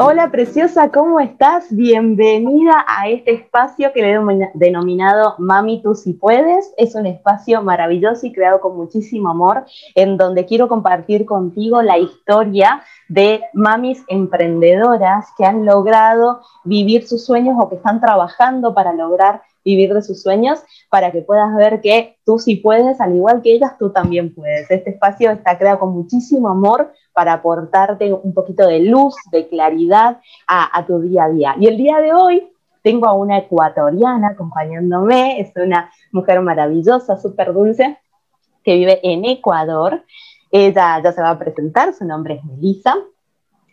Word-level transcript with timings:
Hola 0.00 0.30
preciosa, 0.30 0.92
¿cómo 0.92 1.18
estás? 1.18 1.74
Bienvenida 1.74 2.84
a 2.86 3.08
este 3.08 3.32
espacio 3.32 3.92
que 3.92 4.00
le 4.00 4.12
he 4.12 4.50
denominado 4.54 5.34
Mami 5.38 5.82
tú 5.82 5.96
si 5.96 6.12
puedes. 6.12 6.72
Es 6.76 6.94
un 6.94 7.06
espacio 7.06 7.62
maravilloso 7.62 8.24
y 8.24 8.32
creado 8.32 8.60
con 8.60 8.76
muchísimo 8.76 9.28
amor 9.28 9.64
en 9.96 10.16
donde 10.16 10.46
quiero 10.46 10.68
compartir 10.68 11.26
contigo 11.26 11.82
la 11.82 11.98
historia 11.98 12.80
de 13.08 13.42
mamis 13.54 14.04
emprendedoras 14.06 15.26
que 15.36 15.44
han 15.44 15.66
logrado 15.66 16.42
vivir 16.62 17.04
sus 17.08 17.24
sueños 17.24 17.56
o 17.58 17.68
que 17.68 17.74
están 17.74 18.00
trabajando 18.00 18.74
para 18.74 18.92
lograr 18.92 19.42
vivir 19.68 19.92
de 19.92 20.02
sus 20.02 20.22
sueños 20.22 20.60
para 20.90 21.12
que 21.12 21.20
puedas 21.20 21.54
ver 21.54 21.80
que 21.82 22.16
tú 22.24 22.38
si 22.38 22.56
puedes, 22.56 23.00
al 23.00 23.14
igual 23.14 23.42
que 23.42 23.52
ellas, 23.52 23.76
tú 23.78 23.90
también 23.90 24.34
puedes. 24.34 24.70
Este 24.70 24.90
espacio 24.90 25.30
está 25.30 25.58
creado 25.58 25.80
con 25.80 25.92
muchísimo 25.92 26.48
amor 26.48 26.92
para 27.12 27.34
aportarte 27.34 28.12
un 28.12 28.32
poquito 28.32 28.66
de 28.66 28.80
luz, 28.80 29.14
de 29.30 29.46
claridad 29.48 30.20
a, 30.46 30.86
tu 30.86 31.00
día 31.00 31.24
a 31.24 31.28
día. 31.28 31.54
Y 31.60 31.66
el 31.66 31.76
día 31.76 31.98
de 32.00 32.14
hoy 32.14 32.50
tengo 32.82 33.06
a 33.06 33.12
una 33.12 33.38
ecuatoriana 33.38 34.28
acompañándome, 34.28 35.40
es 35.40 35.52
una 35.56 35.90
mujer 36.12 36.40
maravillosa, 36.40 37.18
súper 37.18 37.52
dulce, 37.52 37.98
que 38.64 38.74
vive 38.74 39.00
en 39.02 39.26
Ecuador. 39.26 40.02
Ella 40.50 41.02
ya 41.02 41.12
se 41.12 41.20
va 41.20 41.30
a 41.30 41.38
presentar, 41.38 41.92
su 41.92 42.06
nombre 42.06 42.34
es 42.34 42.44
Melissa, 42.44 42.96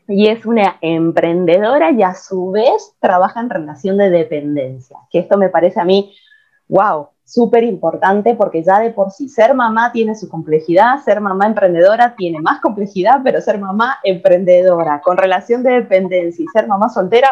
y 0.08 0.28
es 0.28 0.46
una 0.46 0.78
emprendedora 0.82 1.92
y 1.92 2.04
a 2.04 2.14
su 2.14 2.52
vez 2.52 2.96
trabaja 3.00 3.40
en 3.40 3.50
relación 3.50 3.98
de 3.98 4.10
dependencia, 4.10 4.98
que 5.10 5.20
esto 5.20 5.38
me 5.38 5.50
parece 5.50 5.80
a 5.80 5.86
mí, 5.86 6.14
wow, 6.68 7.10
súper 7.24 7.64
importante 7.64 8.36
porque 8.36 8.64
ya 8.64 8.80
de 8.80 8.92
por 8.92 9.12
sí 9.12 9.28
ser 9.28 9.56
mamá 9.56 9.92
tiene 9.92 10.16
su 10.16 10.30
complejidad, 10.30 11.04
ser 11.04 11.22
mamá 11.22 11.48
emprendedora 11.48 12.16
tiene 12.16 12.40
más 12.40 12.62
complejidad, 12.62 13.22
pero 13.24 13.42
ser 13.42 13.60
mamá 13.60 13.98
emprendedora 14.04 15.02
con 15.02 15.18
relación 15.18 15.64
de 15.64 15.72
dependencia 15.72 16.44
y 16.44 16.48
ser 16.48 16.68
mamá 16.68 16.90
soltera, 16.90 17.30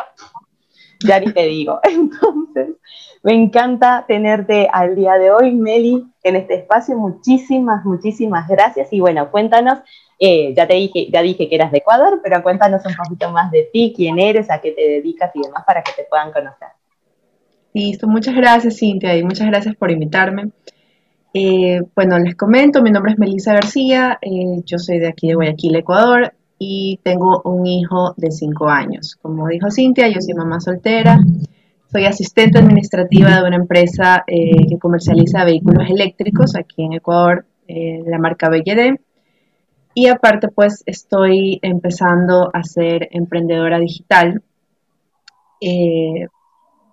ya 1.06 1.20
ni 1.20 1.32
te 1.32 1.46
digo. 1.46 1.80
Entonces, 1.84 2.76
me 3.22 3.34
encanta 3.34 4.06
tenerte 4.08 4.68
al 4.72 4.96
día 4.96 5.14
de 5.14 5.32
hoy, 5.32 5.54
Meli, 5.54 6.06
en 6.24 6.36
este 6.36 6.56
espacio. 6.56 6.98
Muchísimas, 6.98 7.86
muchísimas 7.86 8.48
gracias. 8.48 8.92
Y 8.92 9.00
bueno, 9.00 9.30
cuéntanos 9.32 9.80
eh, 10.26 10.54
ya 10.56 10.66
te 10.66 10.76
dije, 10.76 11.10
ya 11.12 11.22
dije 11.22 11.50
que 11.50 11.56
eras 11.56 11.70
de 11.74 11.80
Ecuador, 11.80 12.22
pero 12.24 12.42
cuéntanos 12.42 12.82
un 12.86 12.96
poquito 12.96 13.30
más 13.32 13.52
de 13.52 13.70
ti, 13.74 13.92
quién 13.94 14.20
eres, 14.20 14.50
a 14.50 14.62
qué 14.62 14.72
te 14.72 14.82
dedicas 14.82 15.32
y 15.36 15.42
demás 15.42 15.66
para 15.68 15.84
que 15.84 15.92
te 15.92 16.06
puedan 16.10 16.32
conocer. 16.32 16.70
Listo, 17.74 18.08
muchas 18.08 18.34
gracias 18.34 18.78
Cintia 18.78 19.18
y 19.18 19.24
muchas 19.24 19.48
gracias 19.48 19.76
por 19.76 19.92
invitarme. 19.92 20.52
Eh, 21.34 21.82
bueno, 21.94 22.18
les 22.20 22.36
comento, 22.38 22.82
mi 22.82 22.90
nombre 22.90 23.12
es 23.12 23.20
Melissa 23.20 23.52
García, 23.52 24.18
eh, 24.22 24.62
yo 24.66 24.80
soy 24.80 25.00
de 25.00 25.10
aquí 25.10 25.28
de 25.28 25.36
Guayaquil, 25.36 25.76
Ecuador, 25.76 26.34
y 26.58 27.02
tengo 27.04 27.42
un 27.44 27.68
hijo 27.68 28.14
de 28.16 28.32
5 28.32 28.70
años. 28.70 29.18
Como 29.22 29.50
dijo 29.50 29.72
Cintia, 29.72 30.08
yo 30.08 30.22
soy 30.22 30.36
mamá 30.36 30.62
soltera, 30.62 31.20
soy 31.92 32.06
asistente 32.06 32.60
administrativa 32.60 33.42
de 33.42 33.46
una 33.46 33.58
empresa 33.58 34.24
que 34.26 34.80
comercializa 34.80 35.44
vehículos 35.44 35.90
eléctricos 35.90 36.56
aquí 36.56 36.84
en 36.86 36.94
Ecuador, 36.94 37.46
la 37.68 38.20
marca 38.20 38.48
BYD. 38.48 38.96
Y 39.94 40.08
aparte, 40.08 40.48
pues 40.48 40.84
estoy 40.86 41.60
empezando 41.62 42.50
a 42.54 42.64
ser 42.64 43.08
emprendedora 43.12 43.80
digital 43.80 44.42
eh, 45.62 46.28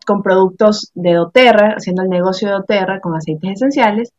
con 0.07 0.23
productos 0.23 0.91
de 0.95 1.15
doTERRA, 1.15 1.75
haciendo 1.77 2.03
el 2.03 2.09
negocio 2.09 2.49
de 2.49 2.55
doTERRA 2.55 3.01
con 3.01 3.15
aceites 3.15 3.53
esenciales. 3.53 4.13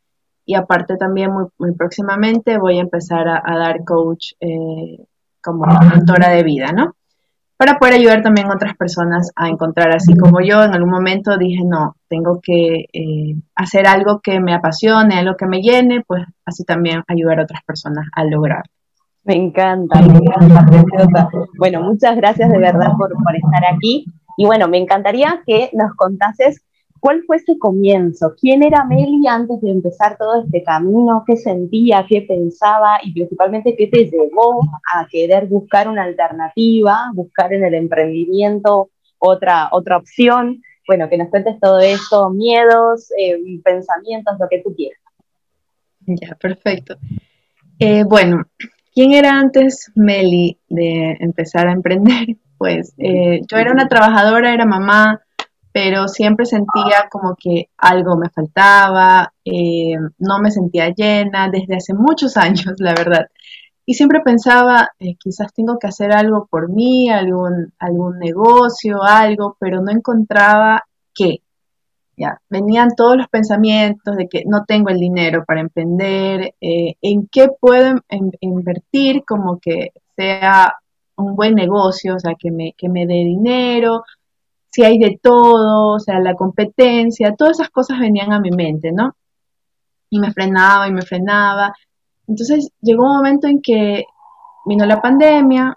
Y 0.46 0.56
aparte 0.56 0.98
también 0.98 1.32
muy, 1.32 1.74
próximamente 1.74 2.58
voy 2.58 2.80
a 2.80 2.82
empezar 2.82 3.28
a, 3.28 3.58
dar 3.58 3.84
coach 3.84 4.34
eh, 4.40 5.06
como 5.42 5.66
mentora 5.66 6.30
de 6.30 6.44
vida, 6.44 6.72
¿no? 6.74 6.96
Para 7.58 7.78
poder 7.78 7.94
ayudar 7.94 8.24
también 8.24 8.48
a 8.48 8.56
otras 8.56 8.76
personas 8.76 9.32
a 9.36 9.48
encontrar, 9.48 9.96
así 9.96 10.16
como 10.16 10.42
yo 10.42 10.64
en 10.64 10.74
algún 10.74 10.90
momento 10.90 11.38
dije, 11.38 11.64
no, 11.64 11.96
tengo 12.08 12.40
que 12.42 12.88
eh, 12.92 13.36
hacer 13.56 13.86
algo 13.86 14.20
que 14.20 14.40
me 14.40 14.56
apasione, 14.56 15.20
algo 15.20 15.38
que 15.38 15.46
me 15.46 15.62
llene, 15.62 16.04
pues 16.08 16.24
así 16.44 16.64
también 16.64 17.04
ayudar 17.08 17.40
a 17.40 17.44
otras 17.44 17.64
personas 17.64 18.08
a 18.16 18.24
lograr. 18.24 18.64
Me 19.24 19.36
encanta, 19.36 20.02
me 20.02 20.18
encanta, 20.18 20.66
preciosa. 20.66 21.30
Bueno, 21.58 21.82
muchas 21.84 22.16
gracias 22.16 22.50
de 22.50 22.58
verdad 22.58 22.92
por, 22.98 23.12
por 23.12 23.36
estar 23.36 23.74
aquí. 23.74 24.06
Y 24.38 24.46
bueno, 24.46 24.68
me 24.68 24.78
encantaría 24.78 25.44
que 25.46 25.70
nos 25.74 25.94
contases 25.96 26.64
cuál 27.02 27.24
fue 27.26 27.38
ese 27.38 27.58
comienzo, 27.58 28.34
quién 28.40 28.64
era 28.64 28.86
Meli 28.86 29.28
antes 29.28 29.60
de 29.62 29.72
empezar 29.72 30.18
todo 30.18 30.44
este 30.44 30.64
camino, 30.64 31.24
qué 31.28 31.36
sentía, 31.36 32.06
qué 32.08 32.22
pensaba 32.22 33.00
y 33.04 33.12
principalmente 33.12 33.76
qué 33.76 33.88
te 33.88 34.06
llevó 34.06 34.62
a 34.94 35.08
querer 35.10 35.48
buscar 35.48 35.90
una 35.90 36.04
alternativa, 36.04 37.12
buscar 37.14 37.54
en 37.54 37.66
el 37.66 37.74
emprendimiento 37.74 38.90
otra, 39.18 39.70
otra 39.72 39.98
opción. 39.98 40.62
Bueno, 40.88 41.10
que 41.10 41.18
nos 41.18 41.30
cuentes 41.30 41.60
todo 41.60 41.80
esto, 41.80 42.30
miedos, 42.30 43.12
eh, 43.18 43.38
pensamientos, 43.64 44.36
lo 44.40 44.48
que 44.48 44.62
tú 44.62 44.74
quieras. 44.76 45.00
Ya, 46.06 46.36
perfecto. 46.36 46.98
Eh, 47.80 48.04
bueno, 48.04 48.44
¿Quién 48.94 49.14
era 49.14 49.40
antes 49.40 49.92
Meli 49.96 50.60
de 50.70 51.18
empezar 51.20 51.68
a 51.68 51.74
emprender? 51.74 52.28
Pues 52.62 52.94
eh, 53.00 53.42
yo 53.52 53.58
era 53.58 53.72
una 53.72 53.88
trabajadora, 53.88 54.54
era 54.54 54.68
mamá, 54.68 55.20
pero 55.72 56.08
siempre 56.08 56.46
sentía 56.46 57.10
como 57.10 57.36
que 57.36 57.72
algo 57.76 58.16
me 58.18 58.30
faltaba, 58.30 59.34
eh, 59.44 59.96
no 60.20 60.40
me 60.40 60.52
sentía 60.52 60.94
llena 60.94 61.50
desde 61.50 61.78
hace 61.78 61.96
muchos 61.96 62.38
años, 62.38 62.76
la 62.78 62.94
verdad. 62.94 63.26
Y 63.84 63.96
siempre 63.96 64.20
pensaba, 64.22 64.90
eh, 65.00 65.16
quizás 65.18 65.52
tengo 65.56 65.80
que 65.80 65.88
hacer 65.88 66.12
algo 66.12 66.46
por 66.52 66.70
mí, 66.70 67.10
algún, 67.10 67.74
algún 67.80 68.20
negocio, 68.20 69.02
algo, 69.02 69.58
pero 69.60 69.82
no 69.82 69.92
encontraba 69.92 70.86
qué 71.16 71.42
venían 72.50 72.90
todos 72.96 73.18
los 73.18 73.28
pensamientos 73.28 74.16
de 74.16 74.28
que 74.28 74.44
no 74.46 74.66
tengo 74.66 74.90
el 74.90 74.98
dinero 75.00 75.44
para 75.46 75.62
emprender, 75.62 76.54
eh, 76.62 76.96
en 77.02 77.28
qué 77.28 77.50
puedo 77.60 77.96
invertir 78.40 79.24
como 79.26 79.60
que 79.60 79.92
sea 80.16 80.76
un 81.16 81.36
buen 81.36 81.56
negocio, 81.56 82.16
o 82.16 82.20
sea, 82.20 82.36
que 82.38 82.52
me, 82.52 82.74
que 82.78 82.90
me 82.90 83.06
dé 83.06 83.16
dinero, 83.16 84.04
si 84.70 84.84
hay 84.84 84.98
de 84.98 85.20
todo, 85.22 85.96
o 85.96 86.00
sea, 86.00 86.20
la 86.20 86.36
competencia, 86.36 87.36
todas 87.36 87.60
esas 87.60 87.70
cosas 87.70 88.00
venían 88.00 88.32
a 88.34 88.40
mi 88.40 88.52
mente, 88.52 88.92
¿no? 88.92 89.16
Y 90.10 90.20
me 90.20 90.32
frenaba 90.32 90.88
y 90.88 90.92
me 90.92 91.02
frenaba. 91.02 91.74
Entonces 92.28 92.72
llegó 92.82 93.04
un 93.04 93.18
momento 93.18 93.48
en 93.48 93.62
que 93.62 94.06
vino 94.66 94.86
la 94.86 95.02
pandemia, 95.02 95.76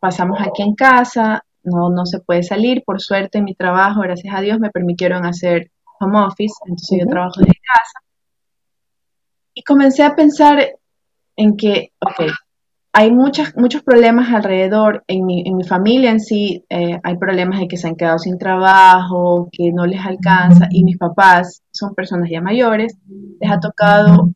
pasamos 0.00 0.38
aquí 0.40 0.62
en 0.62 0.74
casa, 0.74 1.44
no, 1.64 1.90
no 1.90 2.06
se 2.06 2.20
puede 2.20 2.42
salir, 2.42 2.84
por 2.84 3.00
suerte 3.00 3.38
en 3.38 3.44
mi 3.44 3.54
trabajo, 3.54 4.00
gracias 4.02 4.34
a 4.34 4.40
Dios, 4.40 4.60
me 4.60 4.70
permitieron 4.70 5.26
hacer 5.26 5.70
home 6.00 6.18
office, 6.18 6.54
entonces 6.66 6.98
yo 7.00 7.06
trabajo 7.06 7.40
desde 7.40 7.54
casa. 7.54 8.00
Y 9.54 9.62
comencé 9.62 10.02
a 10.02 10.14
pensar 10.14 10.78
en 11.36 11.56
que, 11.56 11.92
ok, 12.00 12.30
hay 12.98 13.10
muchas, 13.10 13.54
muchos 13.56 13.82
problemas 13.82 14.32
alrededor, 14.32 15.04
en 15.06 15.26
mi, 15.26 15.42
en 15.46 15.58
mi 15.58 15.64
familia 15.64 16.10
en 16.10 16.18
sí 16.18 16.64
eh, 16.70 16.98
hay 17.02 17.18
problemas 17.18 17.60
de 17.60 17.68
que 17.68 17.76
se 17.76 17.88
han 17.88 17.94
quedado 17.94 18.18
sin 18.18 18.38
trabajo, 18.38 19.50
que 19.52 19.70
no 19.70 19.84
les 19.84 20.00
alcanza, 20.00 20.66
y 20.70 20.82
mis 20.82 20.96
papás 20.96 21.62
son 21.70 21.94
personas 21.94 22.30
ya 22.30 22.40
mayores, 22.40 22.96
les 23.38 23.50
ha 23.50 23.60
tocado, 23.60 24.32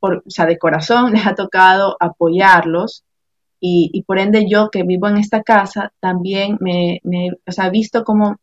por, 0.00 0.18
o 0.18 0.30
sea, 0.30 0.44
de 0.44 0.58
corazón, 0.58 1.12
les 1.14 1.26
ha 1.26 1.34
tocado 1.34 1.96
apoyarlos, 1.98 3.04
y, 3.58 3.88
y 3.94 4.02
por 4.02 4.18
ende 4.18 4.46
yo 4.46 4.68
que 4.70 4.82
vivo 4.82 5.08
en 5.08 5.16
esta 5.16 5.42
casa 5.42 5.94
también 5.98 6.58
me, 6.60 7.00
me 7.04 7.30
o 7.46 7.52
sea, 7.52 7.68
he 7.68 7.70
visto 7.70 8.04
cómo 8.04 8.36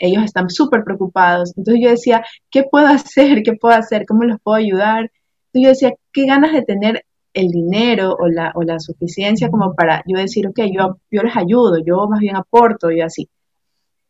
ellos 0.00 0.24
están 0.24 0.50
súper 0.50 0.82
preocupados. 0.84 1.52
Entonces 1.56 1.82
yo 1.84 1.90
decía, 1.90 2.24
¿qué 2.50 2.64
puedo 2.64 2.86
hacer? 2.88 3.42
¿Qué 3.44 3.52
puedo 3.54 3.74
hacer? 3.74 4.06
¿Cómo 4.06 4.24
los 4.24 4.40
puedo 4.42 4.56
ayudar? 4.56 5.10
Entonces 5.52 5.62
yo 5.62 5.68
decía, 5.68 5.92
qué 6.12 6.26
ganas 6.26 6.52
de 6.52 6.62
tener 6.62 7.04
el 7.32 7.48
dinero 7.48 8.16
o 8.18 8.28
la, 8.28 8.52
o 8.56 8.62
la 8.62 8.80
suficiencia 8.80 9.50
como 9.50 9.74
para 9.74 10.02
yo 10.06 10.18
decir, 10.18 10.48
ok, 10.48 10.60
yo, 10.72 10.98
yo 11.10 11.22
les 11.22 11.36
ayudo, 11.36 11.78
yo 11.84 12.08
más 12.08 12.20
bien 12.20 12.36
aporto 12.36 12.90
y 12.90 13.00
así. 13.00 13.28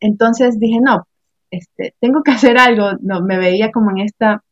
Entonces 0.01 0.59
dije, 0.59 0.79
no, 0.81 1.07
este, 1.51 1.95
tengo 2.01 2.23
que 2.23 2.31
hacer 2.33 2.59
algo. 2.59 2.93
No, 3.01 3.23
me 3.23 3.39
veía 3.39 3.71
como 3.71 3.91
en 3.91 3.99
esta 3.99 4.43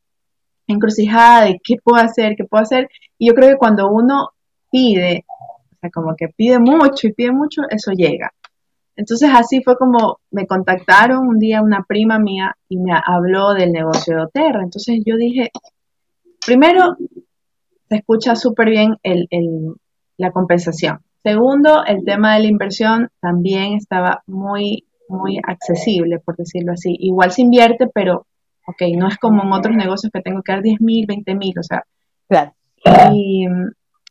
encrucijada 0.67 1.47
de 1.47 1.61
qué 1.65 1.77
puedo 1.83 2.03
hacer, 2.03 2.35
qué 2.37 2.45
puedo 2.45 2.63
hacer. 2.63 2.89
Y 3.19 3.29
yo 3.29 3.35
creo 3.35 3.51
que 3.51 3.57
cuando 3.57 3.91
uno 3.91 4.31
pide, 4.71 5.25
o 5.29 5.77
sea, 5.81 5.91
como 5.91 6.15
que 6.17 6.29
pide 6.29 6.59
mucho 6.59 7.09
y 7.09 7.13
pide 7.13 7.33
mucho, 7.33 7.63
eso 7.71 7.93
llega. 7.93 8.33
Entonces 8.99 9.31
así 9.33 9.63
fue 9.63 9.77
como 9.77 10.19
me 10.33 10.49
contactaron 10.49 11.29
un 11.29 11.39
día 11.39 11.63
una 11.63 11.85
prima 11.87 12.19
mía 12.19 12.57
y 12.69 12.79
me 12.79 12.93
habló 12.93 13.55
del 13.55 13.71
negocio 13.71 14.17
de 14.17 14.23
Oterra. 14.23 14.61
Entonces 14.65 15.01
yo 15.07 15.17
dije, 15.17 15.53
primero, 16.45 16.97
se 17.89 17.97
escucha 17.97 18.35
súper 18.35 18.71
bien 18.71 18.97
el, 19.05 19.29
la 20.17 20.33
compensación. 20.33 20.99
Segundo, 21.23 21.85
el 21.87 22.05
tema 22.05 22.35
de 22.35 22.41
la 22.41 22.49
inversión 22.49 23.09
también 23.21 23.75
estaba 23.75 24.25
muy, 24.27 24.85
muy 25.09 25.39
accesible, 25.47 26.19
por 26.19 26.37
decirlo 26.37 26.73
así. 26.73 26.97
Igual 26.99 27.31
se 27.31 27.43
invierte, 27.43 27.87
pero, 27.87 28.27
ok, 28.67 28.83
no 28.97 29.07
es 29.07 29.17
como 29.19 29.45
en 29.45 29.53
otros 29.53 29.77
negocios 29.77 30.11
que 30.13 30.23
tengo 30.23 30.43
que 30.43 30.53
dar 30.53 30.63
10 30.63 30.81
mil, 30.81 31.07
20 31.07 31.35
mil, 31.37 31.57
o 31.57 31.63
sea. 31.63 31.85
Claro. 32.29 32.53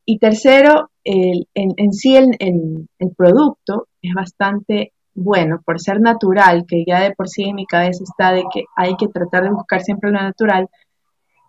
Y, 0.06 0.18
tercero, 0.20 0.92
en, 1.08 1.94
sí 1.94 2.16
el, 2.16 2.36
el, 2.40 3.12
producto 3.16 3.88
es 4.02 4.14
bastante 4.14 4.94
bueno 5.14 5.62
por 5.66 5.80
ser 5.80 6.02
natural, 6.02 6.66
que 6.68 6.84
ya 6.86 7.00
de 7.02 7.14
por 7.14 7.30
sí 7.30 7.44
en 7.44 7.56
mi 7.56 7.66
cabeza 7.66 8.04
está 8.04 8.34
de 8.34 8.44
que 8.54 8.66
hay 8.76 8.96
que 8.98 9.08
tratar 9.08 9.44
de 9.44 9.52
buscar 9.52 9.82
siempre 9.82 10.12
lo 10.12 10.20
natural. 10.20 10.68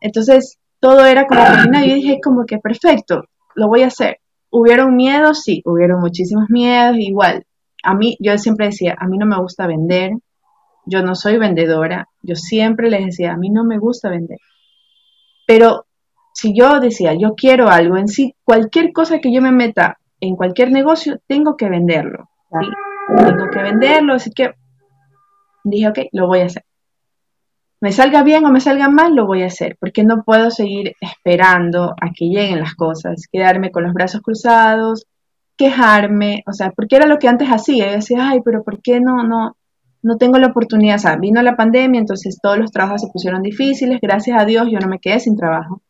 Entonces, 0.00 0.58
todo 0.80 1.04
era 1.04 1.26
como 1.26 1.40
que 1.42 1.88
yo 1.88 1.94
dije 1.94 2.20
como 2.22 2.46
que 2.46 2.58
perfecto, 2.58 3.24
lo 3.54 3.68
voy 3.68 3.82
a 3.82 3.88
hacer. 3.88 4.18
¿Hubieron 4.50 4.96
miedos? 4.96 5.42
Sí, 5.42 5.62
hubieron 5.66 6.00
muchísimos 6.00 6.48
miedos, 6.48 6.96
igual. 6.98 7.44
A 7.82 7.94
mí, 7.94 8.16
yo 8.20 8.38
siempre 8.38 8.66
decía, 8.66 8.96
a 8.98 9.06
mí 9.06 9.18
no 9.18 9.26
me 9.26 9.38
gusta 9.38 9.66
vender, 9.66 10.12
yo 10.86 11.02
no 11.02 11.14
soy 11.14 11.36
vendedora, 11.36 12.08
yo 12.22 12.34
siempre 12.36 12.90
les 12.90 13.04
decía, 13.04 13.32
a 13.32 13.36
mí 13.36 13.50
no 13.50 13.64
me 13.64 13.78
gusta 13.78 14.08
vender. 14.08 14.38
Pero 15.46 15.86
si 16.32 16.54
yo 16.56 16.80
decía, 16.80 17.14
yo 17.14 17.34
quiero 17.34 17.68
algo 17.68 17.96
en 17.96 18.08
sí, 18.08 18.34
cualquier 18.44 18.92
cosa 18.92 19.18
que 19.18 19.32
yo 19.32 19.42
me 19.42 19.52
meta 19.52 19.98
en 20.20 20.36
cualquier 20.36 20.70
negocio, 20.70 21.20
tengo 21.26 21.56
que 21.56 21.68
venderlo. 21.68 22.28
Tengo 22.50 23.50
que 23.50 23.62
venderlo, 23.62 24.14
así 24.14 24.30
que 24.30 24.52
dije, 25.64 25.88
ok, 25.88 25.98
lo 26.12 26.26
voy 26.26 26.40
a 26.40 26.46
hacer 26.46 26.62
me 27.80 27.92
salga 27.92 28.22
bien 28.22 28.44
o 28.44 28.50
me 28.50 28.60
salga 28.60 28.88
mal, 28.88 29.14
lo 29.14 29.26
voy 29.26 29.42
a 29.42 29.46
hacer, 29.46 29.76
porque 29.80 30.02
no 30.04 30.24
puedo 30.24 30.50
seguir 30.50 30.94
esperando 31.00 31.94
a 32.00 32.10
que 32.14 32.26
lleguen 32.26 32.60
las 32.60 32.74
cosas, 32.74 33.26
quedarme 33.30 33.70
con 33.70 33.84
los 33.84 33.94
brazos 33.94 34.20
cruzados, 34.20 35.06
quejarme, 35.56 36.42
o 36.46 36.52
sea, 36.52 36.70
porque 36.70 36.96
era 36.96 37.06
lo 37.06 37.18
que 37.18 37.28
antes 37.28 37.48
hacía, 37.48 37.86
yo 37.86 37.92
decía, 37.92 38.28
ay, 38.30 38.40
pero 38.44 38.64
¿por 38.64 38.80
qué 38.82 39.00
no, 39.00 39.22
no, 39.22 39.56
no 40.02 40.16
tengo 40.16 40.38
la 40.38 40.48
oportunidad? 40.48 40.96
O 40.96 41.00
sea, 41.00 41.16
vino 41.16 41.40
la 41.42 41.56
pandemia, 41.56 42.00
entonces 42.00 42.38
todos 42.42 42.58
los 42.58 42.72
trabajos 42.72 43.02
se 43.02 43.08
pusieron 43.12 43.42
difíciles, 43.42 44.00
gracias 44.00 44.40
a 44.40 44.44
Dios 44.44 44.68
yo 44.70 44.78
no 44.80 44.88
me 44.88 44.98
quedé 44.98 45.20
sin 45.20 45.36
trabajo, 45.36 45.82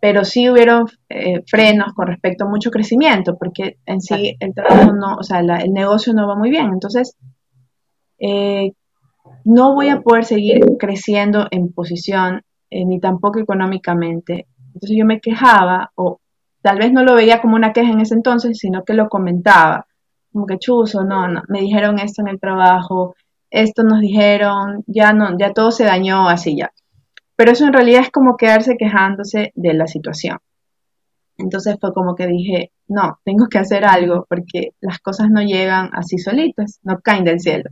pero 0.00 0.24
sí 0.24 0.48
hubieron 0.48 0.86
eh, 1.08 1.42
frenos 1.46 1.92
con 1.94 2.06
respecto 2.06 2.44
a 2.44 2.48
mucho 2.48 2.70
crecimiento, 2.70 3.36
porque 3.36 3.78
en 3.86 4.00
sí 4.00 4.36
el 4.38 4.54
trabajo 4.54 4.92
no, 4.92 5.16
o 5.16 5.22
sea, 5.22 5.40
el 5.40 5.72
negocio 5.72 6.12
no 6.12 6.26
va 6.28 6.36
muy 6.36 6.50
bien, 6.50 6.66
entonces... 6.72 7.16
Eh, 8.20 8.72
no 9.44 9.74
voy 9.74 9.88
a 9.88 10.00
poder 10.00 10.24
seguir 10.24 10.60
creciendo 10.78 11.46
en 11.50 11.72
posición 11.72 12.42
eh, 12.70 12.84
ni 12.84 13.00
tampoco 13.00 13.38
económicamente. 13.38 14.46
Entonces 14.74 14.96
yo 14.96 15.06
me 15.06 15.20
quejaba 15.20 15.90
o 15.94 16.20
tal 16.62 16.78
vez 16.78 16.92
no 16.92 17.02
lo 17.02 17.14
veía 17.14 17.40
como 17.40 17.56
una 17.56 17.72
queja 17.72 17.92
en 17.92 18.00
ese 18.00 18.14
entonces, 18.14 18.58
sino 18.58 18.84
que 18.84 18.94
lo 18.94 19.08
comentaba, 19.08 19.86
como 20.32 20.46
que 20.46 20.58
chuzo, 20.58 21.04
no, 21.04 21.28
no, 21.28 21.42
me 21.48 21.60
dijeron 21.60 21.98
esto 21.98 22.22
en 22.22 22.28
el 22.28 22.40
trabajo, 22.40 23.14
esto 23.50 23.82
nos 23.84 24.00
dijeron, 24.00 24.84
ya 24.86 25.12
no, 25.12 25.38
ya 25.38 25.52
todo 25.52 25.70
se 25.70 25.84
dañó 25.84 26.28
así 26.28 26.56
ya. 26.56 26.72
Pero 27.38 27.52
eso 27.52 27.64
en 27.64 27.72
realidad 27.72 28.02
es 28.02 28.10
como 28.10 28.36
quedarse 28.36 28.76
quejándose 28.76 29.52
de 29.54 29.72
la 29.72 29.86
situación. 29.86 30.38
Entonces 31.38 31.78
fue 31.80 31.94
como 31.94 32.14
que 32.16 32.26
dije, 32.26 32.72
no, 32.88 33.18
tengo 33.24 33.46
que 33.48 33.58
hacer 33.58 33.86
algo 33.86 34.26
porque 34.28 34.72
las 34.80 34.98
cosas 34.98 35.30
no 35.30 35.40
llegan 35.40 35.88
así 35.94 36.18
solitas, 36.18 36.80
no 36.82 37.00
caen 37.00 37.24
del 37.24 37.40
cielo 37.40 37.70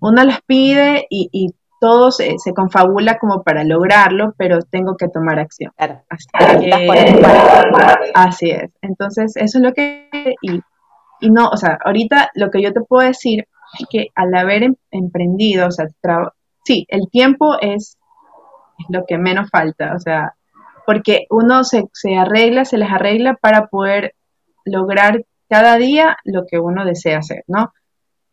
uno 0.00 0.24
las 0.24 0.40
pide 0.42 1.06
y, 1.10 1.54
todo 1.80 2.10
se, 2.10 2.36
confabula 2.54 3.18
como 3.18 3.42
para 3.42 3.64
lograrlo, 3.64 4.34
pero 4.36 4.60
tengo 4.60 4.98
que 4.98 5.08
tomar 5.08 5.38
acción. 5.38 5.72
Claro. 5.78 6.02
Así, 8.12 8.50
es. 8.50 8.70
Entonces, 8.82 9.34
eso 9.36 9.56
es 9.56 9.64
lo 9.64 9.72
que... 9.72 10.06
Y, 10.42 10.60
y, 11.20 11.30
no, 11.30 11.48
o 11.48 11.56
sea, 11.56 11.78
ahorita 11.82 12.32
lo 12.34 12.50
que 12.50 12.60
yo 12.60 12.74
te 12.74 12.82
puedo 12.82 13.08
decir 13.08 13.48
es 13.78 13.86
que 13.88 14.08
al 14.14 14.34
haber 14.34 14.64
em, 14.64 14.74
emprendido, 14.90 15.68
o 15.68 15.70
sea, 15.70 15.86
sí, 16.66 16.84
el 16.90 17.08
tiempo 17.10 17.56
es, 17.58 17.96
lo 18.88 19.04
que 19.06 19.18
menos 19.18 19.50
falta, 19.50 19.94
o 19.94 19.98
sea, 19.98 20.34
porque 20.86 21.26
uno 21.30 21.64
se, 21.64 21.88
se 21.92 22.16
arregla, 22.16 22.64
se 22.64 22.78
les 22.78 22.90
arregla 22.90 23.34
para 23.34 23.66
poder 23.66 24.14
lograr 24.64 25.24
cada 25.48 25.76
día 25.76 26.16
lo 26.24 26.46
que 26.46 26.58
uno 26.58 26.84
desea 26.84 27.18
hacer, 27.18 27.44
¿no? 27.46 27.72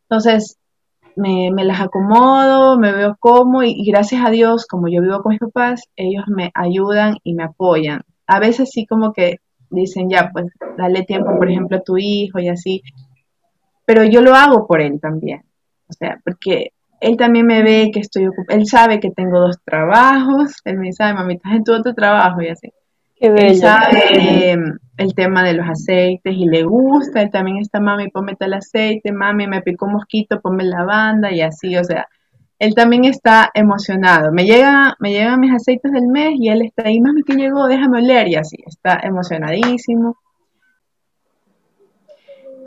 Entonces, 0.09 0.57
me, 1.17 1.51
las 1.65 1.81
acomodo, 1.81 2.77
me 2.77 2.91
veo 2.91 3.17
como 3.19 3.63
y, 3.63 3.83
gracias 3.85 4.23
a 4.25 4.29
Dios, 4.29 4.67
como 4.67 4.87
yo 4.87 5.01
vivo 5.01 5.21
con 5.21 5.31
mis 5.31 5.39
papás, 5.39 5.83
ellos 5.95 6.25
me 6.27 6.51
ayudan 6.53 7.17
y 7.23 7.33
me 7.33 7.43
apoyan. 7.43 8.01
A 8.27 8.39
veces 8.39 8.69
sí 8.71 8.85
como 8.85 9.13
que 9.13 9.39
dicen, 9.69 10.09
ya, 10.09 10.29
pues 10.31 10.45
dale 10.77 11.03
tiempo, 11.03 11.35
por 11.37 11.49
ejemplo, 11.49 11.77
a 11.77 11.83
tu 11.83 11.97
hijo 11.97 12.39
y 12.39 12.49
así, 12.49 12.83
pero 13.85 14.03
yo 14.03 14.21
lo 14.21 14.35
hago 14.35 14.67
por 14.67 14.81
él 14.81 14.99
también, 15.01 15.43
o 15.89 15.93
sea, 15.93 16.19
porque 16.23 16.71
él 16.99 17.17
también 17.17 17.45
me 17.45 17.63
ve 17.63 17.91
que 17.93 17.99
estoy 17.99 18.27
ocupada, 18.27 18.59
él 18.59 18.65
sabe 18.65 18.99
que 18.99 19.11
tengo 19.11 19.39
dos 19.39 19.57
trabajos, 19.63 20.55
él 20.65 20.77
me 20.77 20.87
dice, 20.87 21.03
ay, 21.03 21.13
mami, 21.13 21.35
estás 21.35 21.53
en 21.53 21.63
tu 21.63 21.73
otro 21.73 21.93
trabajo 21.93 22.41
y 22.41 22.49
así. 22.49 22.71
Él 23.19 23.55
sabe 23.57 24.55
el 24.97 25.13
tema 25.15 25.43
de 25.43 25.53
los 25.53 25.67
aceites 25.67 26.33
y 26.35 26.45
le 26.45 26.63
gusta, 26.63 27.21
él 27.21 27.31
también 27.31 27.57
está, 27.57 27.79
mami, 27.79 28.09
ponme 28.09 28.35
el 28.39 28.53
aceite, 28.53 29.11
mami, 29.11 29.47
me 29.47 29.61
picó 29.61 29.85
un 29.85 29.93
mosquito, 29.93 30.39
ponme 30.41 30.63
lavanda 30.63 31.31
y 31.31 31.41
así, 31.41 31.75
o 31.77 31.83
sea, 31.83 32.07
él 32.59 32.73
también 32.73 33.05
está 33.05 33.51
emocionado. 33.53 34.31
Me 34.31 34.45
llega, 34.45 34.95
me 34.99 35.11
llegan 35.11 35.39
mis 35.39 35.53
aceites 35.53 35.91
del 35.91 36.07
mes 36.07 36.33
y 36.39 36.49
él 36.49 36.63
está 36.63 36.83
ahí, 36.87 36.99
mami, 36.99 37.23
que 37.23 37.35
llegó, 37.35 37.67
déjame 37.67 37.99
oler 37.99 38.27
y 38.27 38.35
así, 38.35 38.57
está 38.65 38.99
emocionadísimo. 39.03 40.17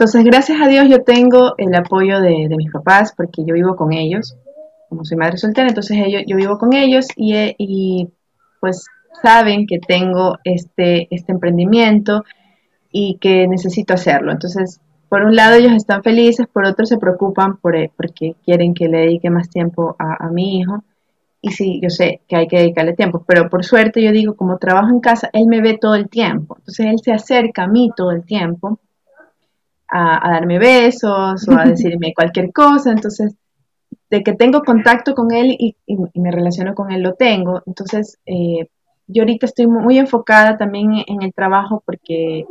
Entonces, 0.01 0.25
gracias 0.25 0.59
a 0.63 0.67
Dios 0.67 0.89
yo 0.89 1.03
tengo 1.03 1.53
el 1.59 1.75
apoyo 1.75 2.23
de, 2.23 2.49
mis 2.57 2.73
papás 2.73 3.13
porque 3.15 3.45
yo 3.45 3.53
vivo 3.53 3.77
con 3.77 3.93
ellos, 3.93 4.35
como 4.89 5.05
soy 5.05 5.19
madre 5.19 5.37
soltera, 5.37 5.69
entonces 5.69 5.99
yo 6.27 6.37
vivo 6.39 6.57
con 6.57 6.73
ellos 6.73 7.07
y, 7.17 7.35
y 7.59 8.09
pues 8.61 8.87
saben 9.23 9.67
que 9.67 9.79
tengo 9.79 10.39
este, 10.43 11.07
este 11.15 11.33
emprendimiento 11.33 12.25
y 12.91 13.19
que 13.21 13.47
necesito 13.47 13.93
hacerlo. 13.93 14.33
Entonces, 14.33 14.81
por 15.11 15.21
un 15.21 15.37
lado 15.37 15.57
ellos 15.57 15.75
están 15.75 16.03
felices, 16.03 16.47
por 16.51 16.65
otro 16.65 16.87
se 16.87 16.97
preocupan 16.97 17.59
por, 17.59 17.77
eh, 17.77 17.93
porque 17.95 18.37
quieren 18.43 18.73
que 18.73 18.89
le 18.89 19.01
dedique 19.01 19.29
más 19.29 19.51
tiempo 19.51 19.97
a, 19.99 20.31
mi 20.31 20.61
hijo. 20.61 20.83
Y 21.43 21.51
sí, 21.51 21.79
yo 21.83 21.91
sé 21.91 22.23
que 22.27 22.37
hay 22.37 22.49
que 22.49 22.57
dedicarle 22.57 22.95
tiempo, 22.95 23.23
pero 23.27 23.51
por 23.51 23.67
suerte 23.67 24.03
yo 24.03 24.13
digo, 24.13 24.35
como 24.35 24.57
trabajo 24.57 24.89
en 24.89 25.01
casa, 25.01 25.29
él 25.35 25.45
me 25.47 25.61
ve 25.61 25.77
todo 25.79 25.95
el 25.95 26.09
tiempo. 26.09 26.57
Entonces 26.57 26.87
él 26.87 27.01
se 27.05 27.13
acerca 27.13 27.65
a 27.65 27.69
mí 27.69 27.91
todo 27.95 28.13
el 28.13 28.25
tiempo 28.25 28.81
a, 29.91 30.31
darme 30.31 30.59
besos 30.59 31.49
o 31.49 31.53
a 31.53 31.65
decirme 31.67 32.15
cualquier 32.15 32.53
cosa. 32.53 32.93
Entonces, 32.93 33.35
de 34.11 34.23
que 34.23 34.35
tengo 34.35 34.63
contacto 34.63 35.15
con 35.15 35.33
él 35.33 35.57
y, 35.59 35.77
me 36.15 36.31
relaciono 36.31 36.75
con 36.75 36.91
él, 36.91 37.03
lo 37.03 37.15
tengo. 37.15 37.63
Entonces, 37.67 38.19
eh, 38.27 38.69
yo 39.07 39.23
ahorita 39.23 39.47
estoy 39.47 39.67
muy 39.67 39.99
enfocada 39.99 40.57
también 40.57 41.03
en 41.07 41.23
el 41.23 41.33
trabajo 41.33 41.83
porque, 41.87 42.45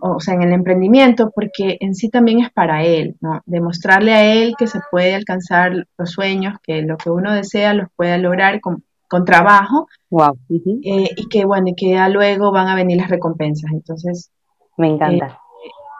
o 0.00 0.20
sea, 0.20 0.34
en 0.34 0.42
el 0.42 0.52
emprendimiento, 0.52 1.30
porque 1.34 1.76
en 1.80 1.94
sí 1.94 2.08
también 2.08 2.40
es 2.40 2.52
para 2.52 2.84
él, 2.84 3.16
¿no? 3.20 3.42
Demostrarle 3.46 4.12
a 4.12 4.24
él 4.32 4.54
que 4.58 4.66
se 4.66 4.80
puede 4.90 5.14
alcanzar 5.14 5.86
los 5.98 6.10
sueños, 6.10 6.54
que 6.62 6.82
lo 6.82 6.96
que 6.96 7.10
uno 7.10 7.32
desea 7.32 7.74
los 7.74 7.88
pueda 7.96 8.18
lograr 8.18 8.60
con, 8.60 8.84
trabajo. 9.24 9.88
Wow. 10.10 10.36
Eh, 10.50 11.08
y 11.16 11.28
que, 11.28 11.44
bueno, 11.44 11.68
y 11.68 11.74
que 11.74 11.90
ya 11.90 12.08
luego 12.08 12.52
van 12.52 12.68
a 12.68 12.74
venir 12.74 12.98
las 12.98 13.08
recompensas. 13.08 13.70
Entonces. 13.72 14.30
Me 14.76 14.88
encanta. 14.88 15.26
Eh, 15.26 15.45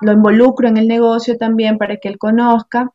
lo 0.01 0.13
involucro 0.13 0.69
en 0.69 0.77
el 0.77 0.89
negocio 0.89 1.37
también 1.39 1.79
para 1.79 1.97
que 1.97 2.09
él 2.09 2.19
conozca 2.19 2.91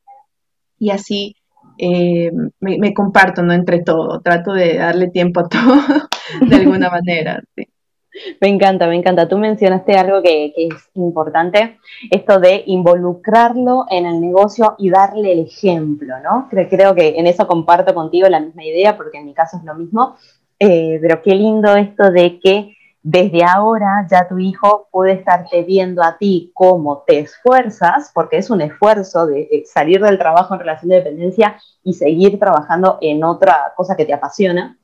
y 0.78 0.92
así 0.92 1.36
eh, 1.78 2.32
me, 2.60 2.94
comparto 2.94 3.42
¿no? 3.42 3.54
entre 3.54 3.82
todo, 3.82 4.22
trato 4.22 4.54
de 4.54 4.78
darle 4.78 5.08
tiempo 5.10 5.40
a 5.40 5.50
todo 5.50 5.76
de 6.42 6.56
alguna 6.56 6.90
manera. 6.92 7.42
Me 8.42 8.50
encanta, 8.50 8.88
me 8.88 8.96
encanta. 8.96 9.28
Tú 9.28 9.38
mencionaste 9.38 9.94
algo 9.94 10.22
que, 10.22 10.54
es 10.56 10.90
importante, 10.96 11.78
esto 12.10 12.40
de 12.40 12.64
involucrarlo 12.66 13.86
en 13.90 14.06
el 14.06 14.20
negocio 14.20 14.76
y 14.78 14.90
darle 14.90 15.32
el 15.32 15.40
ejemplo, 15.40 16.16
¿no? 16.22 16.48
Creo, 16.50 16.68
creo 16.70 16.96
que 16.96 17.18
en 17.18 17.26
eso 17.26 17.48
comparto 17.48 17.94
contigo 17.94 18.28
la 18.28 18.42
misma 18.42 18.66
idea, 18.66 18.98
porque 18.98 19.18
en 19.18 19.26
mi 19.26 19.34
caso 19.34 19.58
es 19.58 19.64
lo 19.64 19.76
mismo, 19.76 20.18
eh, 20.60 21.00
pero 21.02 21.22
qué 21.22 21.36
lindo 21.36 21.76
esto 21.76 22.12
de 22.12 22.40
que 22.40 22.76
desde 23.04 23.44
ahora 23.44 24.06
ya 24.10 24.28
tu 24.28 24.38
hijo 24.38 24.88
puede 24.92 25.14
estarte 25.14 25.64
viendo 25.64 26.04
a 26.04 26.18
ti 26.18 26.52
cómo 26.54 27.04
te 27.08 27.20
esfuerzas, 27.20 28.12
porque 28.14 28.38
es 28.38 28.50
un 28.50 28.62
esfuerzo 28.62 29.26
de 29.26 29.64
salir 29.66 30.02
del 30.02 30.20
trabajo 30.20 30.54
en 30.54 30.60
relación 30.60 30.90
de 30.90 30.98
dependencia 30.98 31.58
y 31.84 31.94
seguir 31.94 32.38
trabajando 32.38 33.00
en 33.02 33.24
otra 33.24 33.74
cosa 33.76 33.96
que 33.96 34.06
te 34.06 34.14
apasiona 34.14 34.78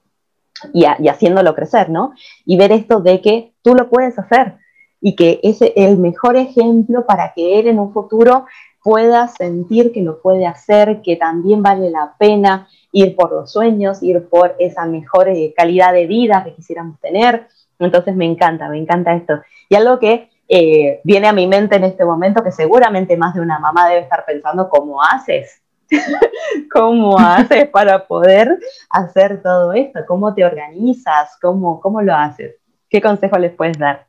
y, 0.74 0.86
haciéndolo 0.86 1.54
crecer, 1.54 1.90
¿no? 1.90 2.14
Y 2.46 2.58
ver 2.58 2.72
esto 2.72 3.02
de 3.02 3.22
que 3.22 3.54
tú 3.62 3.76
lo 3.76 3.90
puedes 3.90 4.18
hacer 4.18 4.56
y 5.00 5.16
que 5.16 5.40
es 5.44 5.60
el 5.76 5.98
mejor 6.00 6.38
ejemplo 6.38 7.06
para 7.06 7.34
que 7.34 7.60
él 7.60 7.68
en 7.68 7.80
un 7.80 7.94
futuro 7.94 8.46
pueda 8.84 9.28
sentir 9.28 9.92
que 9.92 10.02
lo 10.02 10.22
puede 10.22 10.48
hacer, 10.48 11.02
que 11.02 11.18
también 11.18 11.62
vale 11.62 11.92
la 11.92 12.16
pena 12.18 12.68
ir 12.92 13.16
por 13.16 13.32
los 13.32 13.52
sueños, 13.52 14.02
ir 14.02 14.28
por 14.30 14.56
esa 14.60 14.86
mejor 14.86 15.30
eh, 15.30 15.54
calidad 15.56 15.94
de 15.94 16.08
vida 16.08 16.44
que 16.44 16.56
quisiéramos 16.56 17.00
tener. 17.00 17.48
Entonces 17.80 18.16
me 18.16 18.26
encanta, 18.26 18.70
me 18.70 18.80
encanta 18.80 19.14
esto. 19.14 19.42
Y 19.70 19.76
algo 19.76 20.00
que 20.00 20.30
eh, 20.50 21.02
viene 21.04 21.28
a 21.28 21.34
mi 21.34 21.48
mente 21.48 21.76
en 21.76 21.84
este 21.84 22.06
momento 22.06 22.44
que 22.44 22.52
seguramente 22.52 23.18
más 23.18 23.34
de 23.36 23.42
una 23.42 23.60
mamá 23.60 23.88
debe 23.90 24.02
estar 24.02 24.26
pensando 24.26 24.70
cómo 24.70 25.04
haces, 25.04 25.62
cómo 26.72 27.20
haces 27.20 27.68
para 27.72 28.08
poder 28.08 28.58
hacer 28.90 29.42
todo 29.42 29.74
esto, 29.74 30.00
cómo 30.08 30.34
te 30.34 30.46
organizas, 30.46 31.38
cómo, 31.42 31.80
cómo 31.82 32.02
lo 32.02 32.14
haces. 32.14 32.56
¿Qué 32.90 33.02
consejo 33.02 33.38
les 33.38 33.54
puedes 33.54 33.78
dar? 33.78 34.08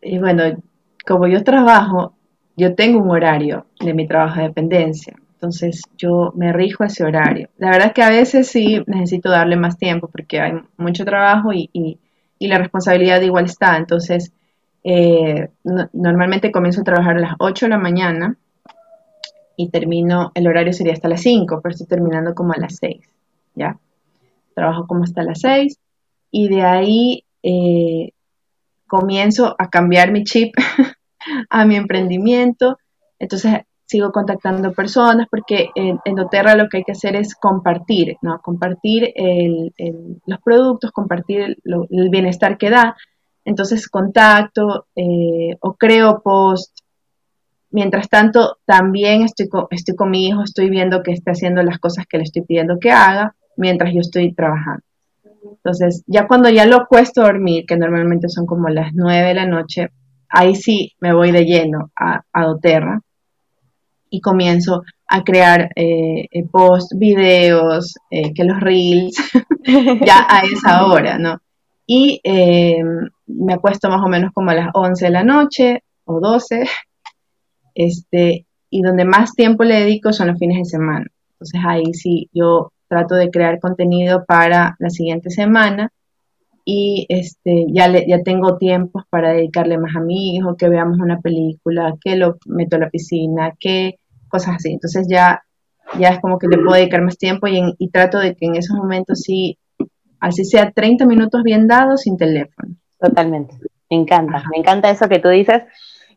Y 0.00 0.18
bueno, 0.18 0.44
como 1.04 1.26
yo 1.26 1.42
trabajo, 1.42 2.14
yo 2.56 2.74
tengo 2.74 3.00
un 3.00 3.10
horario 3.10 3.66
de 3.80 3.94
mi 3.94 4.06
trabajo 4.06 4.40
de 4.40 4.48
dependencia, 4.48 5.16
entonces 5.32 5.82
yo 5.96 6.32
me 6.36 6.52
rijo 6.52 6.84
ese 6.84 7.04
horario. 7.04 7.48
La 7.58 7.70
verdad 7.70 7.88
es 7.88 7.92
que 7.94 8.02
a 8.02 8.10
veces 8.10 8.48
sí 8.48 8.82
necesito 8.86 9.30
darle 9.30 9.56
más 9.56 9.78
tiempo 9.78 10.08
porque 10.08 10.40
hay 10.40 10.52
mucho 10.76 11.04
trabajo 11.04 11.52
y, 11.52 11.70
y, 11.72 11.98
la 12.46 12.58
responsabilidad 12.58 13.20
igual 13.22 13.46
está, 13.46 13.76
entonces 13.76 14.32
eh, 14.84 15.48
normalmente 15.92 16.52
comienzo 16.52 16.82
a 16.82 16.84
trabajar 16.84 17.16
a 17.16 17.20
las 17.20 17.34
8 17.40 17.66
de 17.66 17.70
la 17.70 17.78
mañana 17.78 18.36
y 19.56 19.70
termino, 19.70 20.30
el 20.34 20.46
horario 20.46 20.72
sería 20.72 20.92
hasta 20.92 21.08
las 21.08 21.22
5, 21.22 21.60
pero 21.60 21.72
estoy 21.72 21.88
terminando 21.88 22.34
como 22.34 22.52
a 22.52 22.58
las 22.58 22.76
6, 22.76 23.00
¿ya? 23.56 23.76
Trabajo 24.54 24.86
como 24.86 25.02
hasta 25.02 25.24
las 25.24 25.40
6 25.40 25.78
y 26.30 26.48
de 26.48 26.62
ahí 26.62 27.24
eh, 27.42 28.12
comienzo 28.86 29.56
a 29.58 29.68
cambiar 29.68 30.12
mi 30.12 30.22
chip 30.24 30.54
a 31.50 31.64
mi 31.64 31.76
emprendimiento. 31.76 32.78
Entonces 33.18 33.62
sigo 33.88 34.12
contactando 34.12 34.72
personas 34.72 35.26
porque 35.30 35.70
en, 35.74 35.98
en, 36.04 36.14
doTERRA 36.14 36.56
lo 36.56 36.68
que 36.68 36.78
hay 36.78 36.84
que 36.84 36.92
hacer 36.92 37.16
es 37.16 37.34
compartir, 37.34 38.16
¿no? 38.20 38.38
Compartir 38.42 39.14
los 40.26 40.40
productos, 40.44 40.92
compartir 40.92 41.56
el, 41.64 42.10
bienestar 42.10 42.58
que 42.58 42.68
da. 42.68 42.96
Entonces 43.46 43.88
contacto 43.88 44.86
eh, 44.94 45.56
o 45.60 45.72
creo 45.74 46.20
post. 46.22 46.78
Mientras 47.70 48.10
tanto, 48.10 48.58
también 48.66 49.22
estoy 49.22 49.48
con, 49.48 49.66
estoy 49.70 49.96
con 49.96 50.10
mi 50.10 50.26
hijo, 50.26 50.42
estoy 50.42 50.68
viendo 50.68 51.02
que 51.02 51.12
está 51.12 51.32
haciendo 51.32 51.62
las 51.62 51.78
cosas 51.78 52.06
que 52.06 52.18
le 52.18 52.24
estoy 52.24 52.42
pidiendo 52.42 52.78
que 52.78 52.92
haga 52.92 53.36
mientras 53.56 53.92
yo 53.94 54.00
estoy 54.00 54.34
trabajando. 54.34 54.82
Entonces, 55.42 56.04
ya 56.06 56.26
cuando 56.26 56.50
ya 56.50 56.66
lo 56.66 56.86
cuesto 56.86 57.22
dormir, 57.22 57.64
que 57.66 57.76
normalmente 57.76 58.28
son 58.28 58.44
como 58.44 58.68
las 58.68 58.92
9 58.94 59.28
de 59.28 59.34
la 59.34 59.46
noche, 59.46 59.90
ahí 60.28 60.54
sí 60.54 60.92
me 61.00 61.14
voy 61.14 61.30
de 61.30 61.44
lleno 61.44 61.90
a, 61.96 62.22
a 62.32 62.44
doTERRA 62.44 63.02
y 64.10 64.20
comienzo 64.20 64.82
a 65.06 65.22
crear 65.22 65.70
eh, 65.76 66.28
eh 66.30 66.44
posts, 66.50 66.96
videos, 66.98 67.94
eh, 68.10 68.32
que 68.34 68.44
los 68.44 68.60
reels, 68.60 69.16
ya 70.04 70.26
a 70.28 70.40
esa 70.40 70.86
hora, 70.86 71.18
¿no? 71.18 71.40
Y 71.86 72.20
me 73.26 73.54
acuesto 73.54 73.88
más 73.88 74.02
o 74.04 74.08
menos 74.08 74.32
como 74.34 74.50
a 74.50 74.54
las 74.54 74.68
11 74.74 75.06
de 75.06 75.10
la 75.10 75.24
noche 75.24 75.82
o 76.04 76.20
12, 76.20 76.68
este, 77.74 78.46
y 78.70 78.82
donde 78.82 79.04
más 79.04 79.32
tiempo 79.34 79.64
le 79.64 79.80
dedico 79.80 80.12
son 80.12 80.28
los 80.28 80.38
fines 80.38 80.58
de 80.58 80.64
semana. 80.64 81.06
Entonces 81.32 81.60
ahí 81.66 81.94
sí 81.94 82.28
yo 82.32 82.72
trato 82.88 83.14
de 83.14 83.30
crear 83.30 83.60
contenido 83.60 84.24
para 84.26 84.76
la 84.78 84.90
siguiente 84.90 85.30
semana 85.30 85.90
y 86.70 87.06
este, 87.08 87.64
ya, 87.72 87.88
le, 87.88 88.06
ya 88.06 88.22
tengo 88.22 88.58
tiempos 88.58 89.04
para 89.08 89.32
dedicarle 89.32 89.78
más 89.78 89.96
a 89.96 90.00
mi 90.00 90.36
hijo, 90.36 90.54
que 90.54 90.68
veamos 90.68 90.98
una 90.98 91.18
película, 91.18 91.94
que 91.98 92.14
lo 92.14 92.36
meto 92.44 92.76
a 92.76 92.80
la 92.80 92.90
piscina, 92.90 93.54
que 93.58 93.94
cosas 94.28 94.56
así. 94.56 94.72
Entonces 94.72 95.06
ya, 95.08 95.42
ya 95.98 96.10
es 96.10 96.20
como 96.20 96.38
que 96.38 96.46
le 96.46 96.58
puedo 96.58 96.74
dedicar 96.74 97.00
más 97.00 97.16
tiempo 97.16 97.46
y, 97.46 97.74
y 97.78 97.88
trato 97.88 98.18
de 98.18 98.36
que 98.36 98.44
en 98.44 98.56
esos 98.56 98.76
momentos 98.76 99.22
sí, 99.22 99.58
así 100.20 100.44
sea 100.44 100.70
30 100.70 101.06
minutos 101.06 101.42
bien 101.42 101.68
dados 101.68 102.02
sin 102.02 102.18
teléfono. 102.18 102.74
Totalmente, 103.00 103.54
me 103.88 103.96
encanta, 103.96 104.44
me 104.50 104.58
encanta 104.58 104.90
eso 104.90 105.08
que 105.08 105.20
tú 105.20 105.30
dices. 105.30 105.62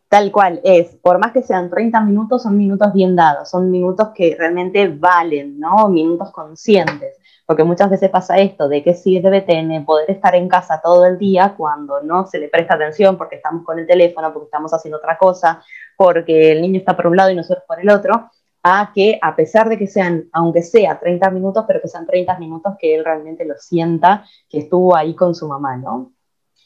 Tal 0.09 0.33
cual 0.33 0.59
es, 0.65 0.97
por 0.97 1.17
más 1.17 1.31
que 1.31 1.43
sean 1.43 1.69
30 1.69 2.01
minutos, 2.01 2.43
son 2.43 2.57
minutos 2.57 2.91
bien 2.91 3.15
dados, 3.15 3.49
son 3.49 3.71
minutos 3.71 4.09
que 4.13 4.35
realmente 4.37 4.89
valen, 4.89 5.57
¿no? 5.57 5.87
Minutos 5.87 6.29
conscientes, 6.33 7.20
porque 7.51 7.65
muchas 7.65 7.89
veces 7.89 8.09
pasa 8.09 8.37
esto, 8.37 8.69
de 8.69 8.81
que 8.81 8.93
sí 8.93 9.19
debe 9.19 9.41
tener 9.41 9.83
poder 9.83 10.09
estar 10.09 10.33
en 10.35 10.47
casa 10.47 10.79
todo 10.81 11.05
el 11.05 11.17
día 11.17 11.53
cuando 11.57 12.01
no 12.01 12.25
se 12.25 12.39
le 12.39 12.47
presta 12.47 12.75
atención 12.75 13.17
porque 13.17 13.35
estamos 13.35 13.65
con 13.65 13.77
el 13.77 13.85
teléfono, 13.85 14.31
porque 14.31 14.45
estamos 14.45 14.73
haciendo 14.73 14.99
otra 14.99 15.17
cosa, 15.17 15.61
porque 15.97 16.53
el 16.53 16.61
niño 16.61 16.79
está 16.79 16.95
por 16.95 17.07
un 17.07 17.17
lado 17.17 17.29
y 17.29 17.35
nosotros 17.35 17.65
por 17.67 17.81
el 17.81 17.89
otro, 17.89 18.31
a 18.63 18.93
que 18.95 19.19
a 19.21 19.35
pesar 19.35 19.67
de 19.67 19.77
que 19.77 19.85
sean, 19.85 20.29
aunque 20.31 20.61
sea 20.61 20.97
30 20.97 21.29
minutos, 21.31 21.65
pero 21.67 21.81
que 21.81 21.89
sean 21.89 22.05
30 22.05 22.39
minutos 22.39 22.75
que 22.79 22.95
él 22.95 23.03
realmente 23.03 23.43
lo 23.43 23.55
sienta, 23.57 24.23
que 24.49 24.59
estuvo 24.59 24.95
ahí 24.95 25.13
con 25.13 25.35
su 25.35 25.45
mamá, 25.49 25.75
¿no? 25.75 26.13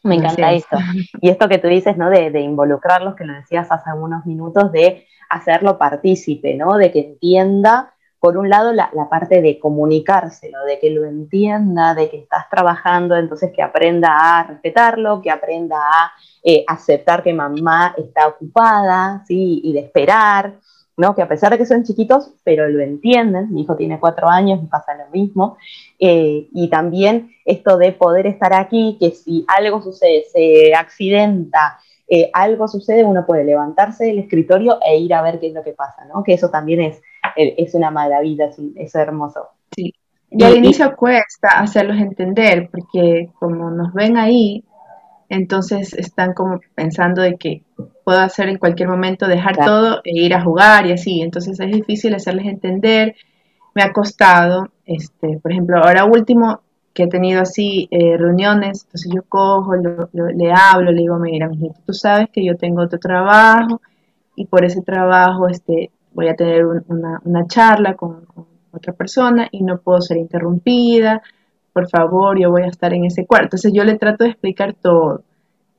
Me 0.04 0.18
encanta 0.18 0.54
esto. 0.54 0.78
Y 1.20 1.30
esto 1.30 1.50
que 1.50 1.58
tú 1.58 1.68
dices, 1.68 1.98
¿no? 1.98 2.12
De, 2.12 2.30
de, 2.30 2.42
involucrarlos, 2.42 3.16
que 3.16 3.26
lo 3.26 3.34
decías 3.34 3.72
hace 3.72 3.92
unos 3.92 4.24
minutos, 4.28 4.72
de 4.72 5.08
hacerlo 5.32 5.80
partícipe, 5.80 6.54
¿no? 6.54 6.78
De 6.78 6.92
que 6.92 7.00
entienda, 7.00 7.95
por 8.26 8.40
un 8.40 8.50
lado, 8.50 8.74
la, 8.74 8.90
parte 9.08 9.40
de 9.40 9.60
comunicárselo, 9.60 10.66
de 10.66 10.80
que 10.80 10.90
lo 10.90 11.06
entienda, 11.06 11.94
de 11.94 12.10
que 12.10 12.18
estás 12.18 12.50
trabajando, 12.50 13.16
entonces 13.16 13.52
que 13.56 13.62
aprenda 13.62 14.40
a 14.40 14.48
respetarlo, 14.48 15.22
que 15.22 15.30
aprenda 15.30 15.78
a 15.78 16.12
eh, 16.44 16.64
aceptar 16.68 17.22
que 17.22 17.36
mamá 17.36 17.94
está 17.96 18.28
ocupada, 18.28 19.24
¿sí? 19.28 19.62
Y 19.64 19.74
de 19.74 19.82
esperar, 19.82 20.56
¿no? 20.98 21.14
Que 21.14 21.22
a 21.22 21.28
pesar 21.28 21.52
de 21.52 21.60
que 21.60 21.68
son 21.68 21.84
chiquitos, 21.84 22.32
pero 22.44 22.68
lo 22.68 22.82
entienden, 22.82 23.54
mi 23.54 23.62
hijo 23.62 23.76
tiene 23.76 24.00
cuatro 24.00 24.28
años 24.28 24.60
y 24.64 24.66
pasa 24.66 24.96
lo 24.96 25.08
mismo, 25.12 25.58
eh, 26.00 26.48
y 26.52 26.68
también 26.72 27.30
esto 27.46 27.78
de 27.78 27.92
poder 27.92 28.26
estar 28.26 28.56
aquí, 28.56 28.98
que 29.00 29.12
si 29.12 29.46
algo 29.56 29.84
sucede, 29.84 30.24
se 30.34 30.74
accidenta, 30.74 31.78
eh, 32.08 32.30
algo 32.34 32.68
sucede, 32.68 33.04
uno 33.04 33.26
puede 33.26 33.44
levantarse 33.44 34.06
del 34.06 34.20
escritorio 34.20 34.80
e 34.86 34.98
ir 34.98 35.14
a 35.14 35.24
ver 35.24 35.40
qué 35.40 35.48
es 35.48 35.54
lo 35.54 35.64
que 35.64 35.74
pasa, 35.74 36.06
¿no? 36.06 36.24
Que 36.24 36.34
eso 36.34 36.50
también 36.50 36.82
es, 36.82 37.02
es 37.36 37.74
una 37.76 37.92
maravilla, 37.92 38.46
es, 38.46 38.58
es 38.76 38.96
hermoso. 38.96 39.48
Sí. 39.76 39.94
Y 40.32 40.44
al 40.44 40.58
inicio 40.58 40.96
cuesta 40.96 41.48
hacerlos 41.60 41.98
entender, 41.98 42.70
porque 42.70 43.30
como 43.40 43.70
nos 43.72 43.94
ven 43.94 44.18
ahí, 44.18 44.64
entonces 45.30 45.94
están 45.94 46.34
como 46.34 46.60
pensando 46.76 47.22
de 47.22 47.36
que 47.38 47.64
puedo 48.04 48.20
hacer 48.20 48.50
en 48.50 48.58
cualquier 48.58 48.90
momento, 48.90 49.28
dejar 49.28 49.58
todo 49.58 50.02
e 50.04 50.22
ir 50.22 50.34
a 50.34 50.44
jugar 50.44 50.86
y 50.86 50.92
así, 50.92 51.22
entonces 51.22 51.60
es 51.60 51.72
difícil 51.72 52.14
hacerles 52.14 52.46
entender, 52.46 53.16
me 53.74 53.84
ha 53.84 53.92
costado, 53.92 54.70
este, 54.86 55.40
por 55.42 55.52
ejemplo, 55.52 55.78
ahora 55.78 56.06
último 56.06 56.62
que 56.94 57.04
he 57.04 57.08
tenido 57.08 57.42
así 57.42 57.88
eh, 57.92 58.16
reuniones, 58.18 58.84
entonces 58.86 59.12
yo 59.14 59.24
cojo, 59.28 59.74
le 59.76 60.54
hablo, 60.54 60.92
le 60.92 61.02
digo, 61.02 61.18
mira, 61.18 61.50
mijito, 61.50 61.80
tú 61.86 61.94
sabes 61.94 62.30
que 62.30 62.46
yo 62.46 62.56
tengo 62.56 62.84
otro 62.84 63.00
trabajo 63.00 63.82
y 64.36 64.46
por 64.46 64.64
ese 64.64 64.82
trabajo 64.82 65.50
este, 65.50 65.92
voy 66.16 66.30
a 66.30 66.36
tener 66.36 66.66
una, 66.66 67.22
una, 67.24 67.46
charla 67.46 67.94
con, 67.94 68.26
con 68.26 68.46
otra 68.72 68.94
persona 68.94 69.48
y 69.52 69.62
no 69.62 69.78
puedo 69.78 70.02
ser 70.02 70.18
interrumpida, 70.18 71.22
por 71.74 71.90
favor, 71.90 72.40
yo 72.40 72.50
voy 72.50 72.64
a 72.64 72.68
estar 72.68 72.94
en 72.94 73.06
ese 73.06 73.26
cuarto. 73.26 73.48
Entonces 73.48 73.74
yo 73.74 73.84
le 73.84 73.98
trato 73.98 74.24
de 74.24 74.32
explicar 74.32 74.74
todo. 74.74 75.24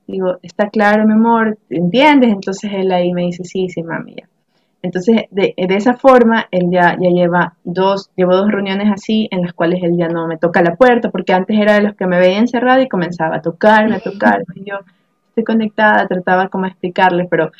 Digo, 0.06 0.36
está 0.42 0.68
claro, 0.68 1.06
mi 1.06 1.14
amor, 1.14 1.58
¿entiendes? 1.70 2.30
Entonces 2.30 2.70
él 2.72 2.92
ahí 2.92 3.12
me 3.12 3.22
dice, 3.22 3.44
sí, 3.44 3.68
sí, 3.70 3.82
mami, 3.82 4.14
ya. 4.16 4.28
Entonces, 4.82 5.22
de, 5.30 5.54
de, 5.56 5.74
esa 5.74 5.94
forma, 5.94 6.46
él 6.50 6.70
ya, 6.70 6.96
ya 7.00 7.10
lleva 7.10 7.54
dos, 7.64 8.10
llevo 8.14 8.36
dos 8.36 8.48
reuniones 8.52 8.92
así 8.92 9.26
en 9.32 9.42
las 9.42 9.52
cuales 9.52 9.82
él 9.82 9.96
ya 9.96 10.08
no 10.08 10.28
me 10.28 10.36
toca 10.36 10.62
la 10.62 10.76
puerta, 10.76 11.10
porque 11.10 11.32
antes 11.32 11.58
era 11.58 11.74
de 11.74 11.80
los 11.80 11.96
que 11.96 12.06
me 12.06 12.20
veía 12.20 12.38
encerrado 12.38 12.82
y 12.82 12.88
comenzaba 12.88 13.36
a 13.36 13.42
tocarme, 13.42 13.96
a 13.96 14.00
tocarme. 14.00 14.44
Y 14.54 14.64
yo 14.70 14.76
estoy 15.28 15.44
conectada, 15.44 16.06
trataba 16.06 16.48
como 16.48 16.66
explicarle, 16.66 17.26
pero 17.28 17.50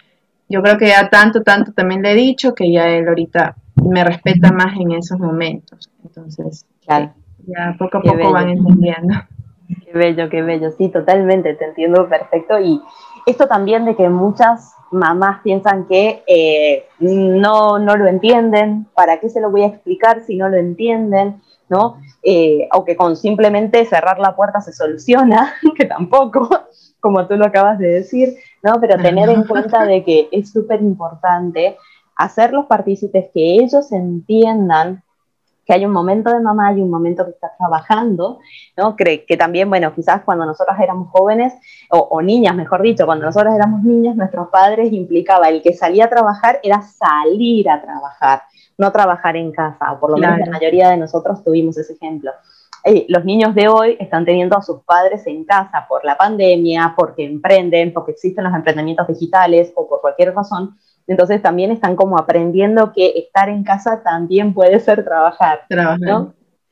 yo 0.49 0.63
creo 0.63 0.79
que 0.79 0.89
ya 0.89 1.09
tanto, 1.11 1.43
tanto 1.43 1.73
también 1.73 2.03
le 2.03 2.13
he 2.13 2.15
dicho 2.15 2.55
que 2.55 2.71
ya 2.71 2.89
él 2.89 3.09
ahorita 3.09 3.57
me 3.85 4.05
respeta 4.05 4.53
más 4.53 4.77
en 4.79 4.93
esos 4.93 5.19
momentos. 5.19 5.91
Entonces, 6.05 6.67
claro. 6.85 7.13
ya 7.47 7.75
poco 7.79 7.99
a 7.99 8.03
poco 8.03 8.33
van 8.33 8.51
entendiendo. 8.51 9.15
Qué 9.85 9.93
bello, 9.93 10.29
qué 10.29 10.43
bello. 10.43 10.71
Sí, 10.79 10.89
totalmente, 10.89 11.55
te 11.55 11.65
entiendo 11.65 12.09
perfecto. 12.09 12.59
Y 12.61 12.81
esto 13.27 13.49
también 13.49 13.85
de 13.85 13.97
que 13.97 14.09
muchas 14.09 14.73
mamás 14.93 15.41
piensan 15.43 15.87
que 15.87 16.23
eh, 16.27 16.87
no, 17.01 17.79
no 17.79 17.97
lo 17.97 18.07
entienden, 18.07 18.87
¿para 18.95 19.19
qué 19.19 19.29
se 19.29 19.41
lo 19.41 19.51
voy 19.51 19.63
a 19.63 19.67
explicar 19.67 20.23
si 20.23 20.37
no 20.37 20.49
lo 20.49 20.57
entienden? 20.57 21.41
¿no? 21.69 22.01
Eh, 22.23 22.69
o 22.73 22.85
que 22.85 22.97
con 22.97 23.17
simplemente 23.17 23.85
cerrar 23.87 24.19
la 24.19 24.35
puerta 24.35 24.61
se 24.61 24.73
soluciona, 24.73 25.55
que 25.77 25.85
tampoco, 25.85 26.49
como 27.01 27.27
tú 27.27 27.37
lo 27.37 27.47
acabas 27.47 27.79
de 27.79 27.89
decir, 27.89 28.35
¿no? 28.63 28.81
Pero 28.81 28.97
tener 28.97 29.29
en 29.29 29.45
cuenta 29.45 29.85
de 29.85 30.05
que 30.05 30.29
es 30.33 30.51
súper 30.51 30.81
importante 30.83 31.77
hacerlos 32.17 32.67
partícipes, 32.67 33.29
que 33.33 33.55
ellos 33.57 33.93
entiendan 33.93 35.03
que 35.67 35.73
hay 35.73 35.85
un 35.85 35.93
momento 35.93 36.33
de 36.33 36.41
mamá 36.41 36.73
y 36.73 36.81
un 36.81 36.91
momento 36.91 37.25
que 37.25 37.33
está 37.33 37.51
trabajando, 37.59 38.39
¿no? 38.77 38.95
Que, 38.95 39.25
que 39.25 39.37
también, 39.37 39.69
bueno, 39.69 39.93
quizás 39.93 40.23
cuando 40.25 40.47
nosotras 40.47 40.79
éramos 40.81 41.11
jóvenes, 41.11 41.55
o, 41.91 41.99
o, 41.99 42.23
niñas, 42.23 42.55
mejor 42.55 42.83
dicho, 42.83 43.05
cuando 43.05 43.27
nosotras 43.27 43.57
éramos 43.57 43.83
niñas, 43.83 44.15
nuestros 44.15 44.49
padres 44.49 44.93
implicaba 44.93 45.49
el 45.49 45.63
que 45.63 45.75
salía 45.75 46.05
a 46.05 46.09
trabajar 46.09 46.61
era 46.63 46.81
salir 46.83 47.69
a 47.69 47.83
trabajar, 47.83 48.43
no 48.79 48.93
trabajar 48.93 49.37
en 49.37 49.51
casa, 49.51 49.93
o 49.93 49.99
por 49.99 50.11
lo 50.11 50.19
menos 50.19 50.39
la 50.39 50.53
mayoría 50.53 50.89
de 50.91 50.99
nosotros 50.99 51.43
tuvimos 51.43 51.77
ese 51.77 51.95
ejemplo. 51.95 52.31
Eh, 52.89 53.05
los 53.09 53.25
niños 53.25 53.53
de 53.57 53.67
hoy 53.67 53.97
están 53.99 54.25
teniendo 54.25 54.57
a 54.57 54.63
sus 54.63 54.81
padres 54.85 55.27
en 55.27 55.45
casa 55.45 55.87
por 55.89 56.05
la 56.05 56.17
pandemia, 56.17 56.95
porque 56.97 57.25
emprenden, 57.25 57.93
porque 57.93 58.13
existen 58.13 58.45
los 58.45 58.55
emprendimientos 58.55 59.09
digitales 59.09 59.73
o 59.75 59.89
por 59.89 60.01
cualquier 60.01 60.33
razón. 60.33 60.77
Entonces 61.09 61.43
también 61.43 61.73
están 61.73 61.97
como 61.97 62.17
aprendiendo 62.17 62.93
que 62.93 63.13
estar 63.17 63.49
en 63.49 63.65
casa 63.65 64.05
también 64.05 64.55
puede 64.55 64.79
ser 64.79 65.05
trabajar. 65.05 65.63
Trabajar. 65.69 66.29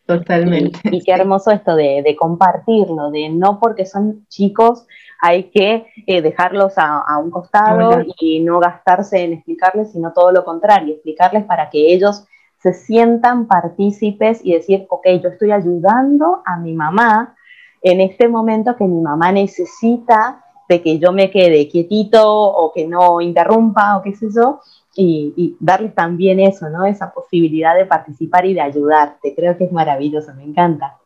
Totalmente. 0.07 0.79
Y, 0.85 1.03
qué 1.03 1.13
hermoso 1.13 1.51
esto 1.51 1.75
de, 1.75 2.15
compartirlo, 2.17 3.11
de 3.11 3.31
no 3.31 3.59
porque 3.59 3.85
son 3.85 4.25
chicos 4.29 4.87
hay 5.21 5.45
que 5.45 5.87
eh, 6.07 6.23
dejarlos 6.23 6.75
a, 6.77 7.19
un 7.19 7.31
costado 7.31 8.05
y 8.21 8.41
no 8.41 8.61
gastarse 8.61 9.25
en 9.25 9.33
explicarles, 9.33 9.91
sino 9.93 10.13
todo 10.13 10.31
lo 10.31 10.45
contrario, 10.45 10.95
explicarles 10.95 11.45
para 11.45 11.71
que 11.71 11.93
ellos 11.93 12.25
se 12.65 12.73
sientan 12.73 13.47
partícipes 13.47 14.41
y 14.43 14.55
decir, 14.55 14.87
ok, 14.89 15.07
yo 15.23 15.29
estoy 15.29 15.53
ayudando 15.53 16.41
a 16.47 16.57
mi 16.57 16.73
mamá 16.73 17.37
en 17.83 18.01
este 18.01 18.27
momento 18.27 18.75
que 18.75 18.85
mi 18.85 19.03
mamá 19.03 19.33
necesita 19.33 20.43
de 20.67 20.81
que 20.81 20.99
yo 20.99 21.13
me 21.13 21.31
quede 21.31 21.69
quietito 21.69 22.27
o 22.27 22.73
que 22.73 22.87
no 22.87 23.21
interrumpa 23.21 23.99
o 23.99 24.03
qué 24.03 24.15
sé 24.15 24.29
yo, 24.35 24.61
y, 24.97 25.57
darles 25.61 25.95
también 25.95 26.41
eso, 26.41 26.71
¿no? 26.71 26.87
Esa 26.87 27.13
posibilidad 27.13 27.77
de 27.77 27.85
participar 27.85 28.47
y 28.47 28.55
de 28.55 28.63
ayudarte. 28.63 29.35
Creo 29.35 29.59
que 29.59 29.65
es 29.65 29.73
maravilloso, 29.73 30.33
me 30.35 30.45
encanta. 30.45 30.97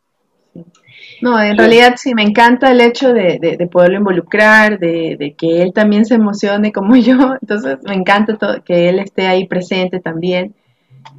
No, 1.22 1.40
en 1.42 1.58
realidad 1.58 1.94
sí, 1.96 2.14
me 2.14 2.22
encanta 2.22 2.70
el 2.70 2.80
hecho 2.80 3.12
de, 3.12 3.68
poderlo 3.72 3.98
involucrar, 3.98 4.78
de, 4.78 5.34
que 5.36 5.62
él 5.62 5.72
también 5.72 6.04
se 6.04 6.14
emocione 6.14 6.70
como 6.70 6.94
yo, 7.08 7.34
entonces 7.40 7.78
me 7.82 7.94
encanta 7.94 8.36
todo, 8.36 8.62
que 8.62 8.88
él 8.88 9.00
esté 9.00 9.26
ahí 9.26 9.48
presente 9.48 9.98
también. 9.98 10.54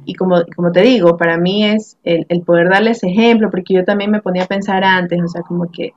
Y 0.04 0.14
como, 0.14 0.42
como 0.56 0.72
te 0.72 0.82
digo, 0.82 1.16
para 1.16 1.36
mí 1.36 1.64
es 1.64 1.98
el, 2.04 2.26
el 2.28 2.42
poder 2.42 2.68
darle 2.68 2.90
ese 2.90 3.08
ejemplo, 3.08 3.50
porque 3.50 3.74
yo 3.74 3.84
también 3.84 4.10
me 4.10 4.22
ponía 4.22 4.44
a 4.44 4.48
pensar 4.48 4.84
antes, 4.84 5.20
o 5.22 5.28
sea, 5.28 5.42
como 5.42 5.70
que, 5.70 5.92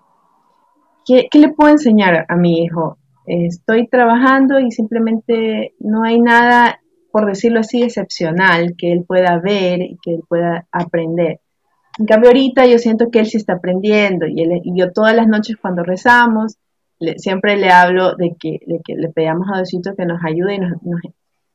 ¿qué, 1.05 1.27
qué 1.31 1.39
le 1.39 1.49
puedo 1.49 1.71
enseñar 1.71 2.25
a 2.27 2.35
mi 2.35 2.63
hijo? 2.63 2.97
estoy 3.25 3.87
trabajando 3.87 4.59
y 4.59 4.71
simplemente 4.71 5.73
no 5.79 6.03
hay 6.03 6.19
nada, 6.19 6.81
por 7.11 7.25
decirlo 7.25 7.61
así, 7.61 7.81
excepcional 7.83 8.75
que 8.77 8.91
él 8.91 9.05
pueda 9.07 9.39
ver 9.39 9.81
y 9.81 9.97
que 10.01 10.15
él 10.15 10.23
pueda 10.27 10.67
aprender. 10.71 11.39
En 11.99 12.05
cambio, 12.05 12.29
ahorita 12.29 12.65
yo 12.65 12.79
siento 12.79 13.11
que 13.11 13.19
él 13.19 13.27
sí 13.27 13.37
está 13.37 13.53
aprendiendo 13.53 14.25
y, 14.27 14.35
yo 14.75 14.91
todas 14.91 15.15
las 15.15 15.27
noches 15.27 15.57
cuando 15.61 15.83
rezamos, 15.83 16.57
siempre 17.17 17.57
le 17.57 17.69
hablo 17.69 18.15
de 18.15 18.35
que, 18.39 18.59
le 18.65 19.09
pedamos 19.09 19.47
a 19.51 19.57
Diosito 19.57 19.95
que 19.95 20.05
nos 20.05 20.23
ayude 20.23 20.55
y 20.55 20.59
nos, 20.59 20.73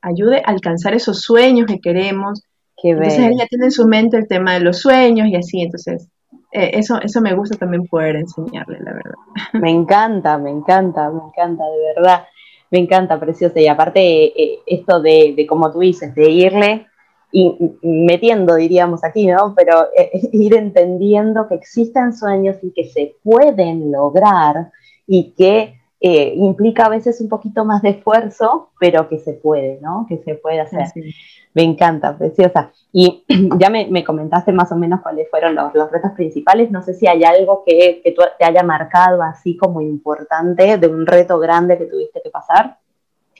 ayude 0.09 0.39
a 0.39 0.51
alcanzar 0.51 0.95
esos 0.95 1.21
sueños 1.21 1.67
que 1.67 1.81
queremos. 1.81 2.43
entonces 2.83 3.19
él 3.19 3.35
ya 3.39 3.47
tiene 3.47 3.67
en 3.67 3.73
su 3.73 3.87
mente 3.87 4.17
el 4.17 4.29
tema 4.29 4.55
de 4.55 4.61
los 4.61 4.81
sueños 4.81 5.29
y 5.29 5.37
así, 5.37 5.63
entonces 5.63 6.09
eh, 6.53 6.71
eso, 6.75 7.01
eso 7.01 7.21
me 7.21 7.35
gusta 7.35 7.57
también 7.57 7.87
poder 7.87 8.17
enseñarle, 8.17 8.79
la 8.81 8.93
verdad. 8.93 9.15
Me 9.53 9.71
encanta, 9.71 10.39
me 10.39 10.51
encanta, 10.51 11.11
me 11.11 11.21
encanta, 11.21 11.65
de 11.65 11.95
verdad. 11.95 12.25
Me 12.71 12.79
encanta, 12.79 13.19
preciosa. 13.19 13.61
Y 13.61 13.67
aparte, 13.67 14.01
eh, 14.01 14.59
esto 14.67 15.01
de, 15.01 15.35
de, 15.37 15.47
como 15.47 15.71
tú 15.73 15.81
dices, 15.81 16.15
de 16.15 16.31
irle 16.31 16.87
y 17.31 17.57
metiendo, 17.83 18.55
diríamos 18.57 19.05
aquí, 19.05 19.27
¿no? 19.27 19.55
Pero 19.55 19.89
eh, 19.97 20.11
ir 20.33 20.55
entendiendo 20.55 21.49
que 21.49 21.55
existen 21.55 22.13
sueños 22.13 22.57
y 22.63 22.73
que 22.73 22.85
se 22.85 23.15
pueden 23.23 23.93
lograr 23.93 24.71
y 25.07 25.35
que 25.37 25.78
implica 26.01 26.87
a 26.87 26.89
veces 26.89 27.21
un 27.21 27.29
poquito 27.29 27.65
más 27.65 27.83
de 27.83 27.91
esfuerzo, 27.91 28.71
pero 28.79 29.09
que 29.09 29.19
se 29.19 29.33
puede, 29.33 29.81
¿no? 29.81 30.07
Que 30.09 30.19
se 30.19 30.35
puede 30.35 30.61
hacer. 30.61 30.87
Me 31.55 31.63
encanta, 31.63 32.17
preciosa. 32.17 32.71
Y 32.93 33.25
ya 33.59 33.69
me, 33.71 34.05
comentaste 34.05 34.53
más 34.53 34.71
o 34.71 34.77
menos 34.77 35.01
cuáles 35.01 35.29
fueron 35.29 35.55
los, 35.55 35.73
retos 35.91 36.13
principales. 36.13 36.71
No 36.71 36.83
sé 36.83 36.95
si 36.95 37.07
hay 37.07 37.25
algo 37.25 37.65
que, 37.67 38.01
que 38.05 38.15
te 38.39 38.45
haya 38.45 38.63
marcado 38.63 39.23
así 39.23 39.57
como 39.57 39.81
importante 39.81 40.79
de 40.79 40.87
un 40.87 41.07
reto 41.07 41.39
grande 41.39 41.79
que 41.79 41.87
tuviste 41.87 42.21
que 42.23 42.31
pasar. 42.31 42.79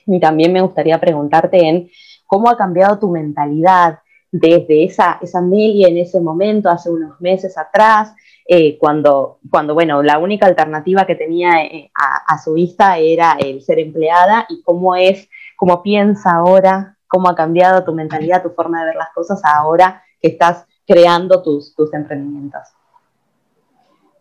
Y 0.07 0.19
también 0.19 0.53
me 0.53 0.63
gustaría 0.63 0.99
preguntarte 0.99 1.59
en 1.59 1.91
cómo 2.27 2.49
ha 2.51 2.57
cambiado 2.57 2.99
tu 2.99 3.09
mentalidad 3.09 4.01
desde 4.31 4.85
esa, 4.85 5.19
esa 5.23 5.39
en 5.39 5.99
ese 5.99 6.21
momento, 6.21 6.69
hace 6.69 6.91
unos 6.91 7.21
meses 7.21 7.57
atrás, 7.57 8.15
eh, 8.49 8.79
cuando, 8.79 9.39
cuando, 9.49 9.75
bueno, 9.75 10.03
la 10.03 10.19
única 10.19 10.47
alternativa 10.47 11.07
que 11.07 11.15
tenía 11.15 11.63
eh, 11.63 11.91
a, 11.95 12.35
a, 12.35 12.39
su 12.39 12.55
vista 12.55 12.99
era 12.99 13.37
el 13.39 13.63
ser 13.63 13.79
empleada 13.79 14.47
y 14.49 14.63
cómo 14.63 14.97
es, 14.97 15.29
cómo 15.57 15.83
piensa 15.83 16.33
ahora 16.33 16.99
cómo 17.09 17.29
ha 17.29 17.35
cambiado 17.35 17.85
tu 17.85 17.93
mentalidad, 17.95 18.43
tu 18.43 18.51
forma 18.51 18.81
de 18.81 18.89
ver 18.89 18.97
las 18.97 19.13
cosas 19.15 19.41
ahora 19.45 20.03
que 20.21 20.29
estás 20.29 20.67
creando 20.87 21.43
tus, 21.43 21.75
tus 21.75 21.93
emprendimientos. 21.95 22.63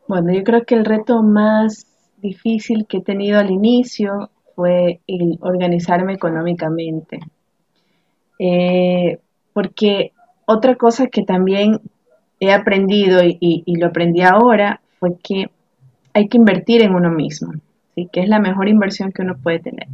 Bueno, 0.07 0.31
yo 0.33 0.43
creo 0.43 0.65
que 0.65 0.75
el 0.75 0.85
reto 0.85 1.21
más 1.21 1.85
difícil 2.17 2.87
que 2.87 2.97
he 2.97 3.01
tenido 3.03 3.39
al 3.39 3.51
inicio 3.51 4.31
fue 4.55 5.01
el 5.05 5.37
organizarme 5.41 6.13
económicamente. 6.13 7.19
Eh, 8.39 9.19
porque 9.53 10.13
otra 10.45 10.75
cosa 10.75 11.07
que 11.07 11.23
también 11.23 11.81
he 12.39 12.51
aprendido 12.51 13.21
y, 13.23 13.63
lo 13.77 13.87
aprendí 13.87 14.21
ahora 14.21 14.81
fue 14.99 15.17
que 15.21 15.49
hay 16.13 16.27
que 16.27 16.37
invertir 16.37 16.81
en 16.81 16.95
uno 16.95 17.11
mismo, 17.11 17.53
¿sí? 17.95 18.09
que 18.11 18.21
es 18.21 18.29
la 18.29 18.39
mejor 18.39 18.69
inversión 18.69 19.11
que 19.11 19.21
uno 19.21 19.37
puede 19.37 19.59
tener. 19.59 19.87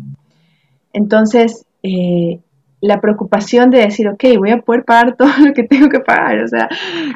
Entonces, 0.94 1.66
eh, 1.82 2.40
la 2.82 3.00
preocupación 3.00 3.70
de 3.70 3.80
decir, 3.80 4.08
ok, 4.10 4.24
voy 4.38 4.52
a 4.52 4.62
poder 4.62 4.84
pagar 4.84 5.16
todo 5.18 5.32
lo 5.44 5.54
que 5.54 5.64
tengo 5.64 5.90
que 5.90 6.00
pagar, 6.00 6.44
o 6.44 6.48
sea, 6.48 6.70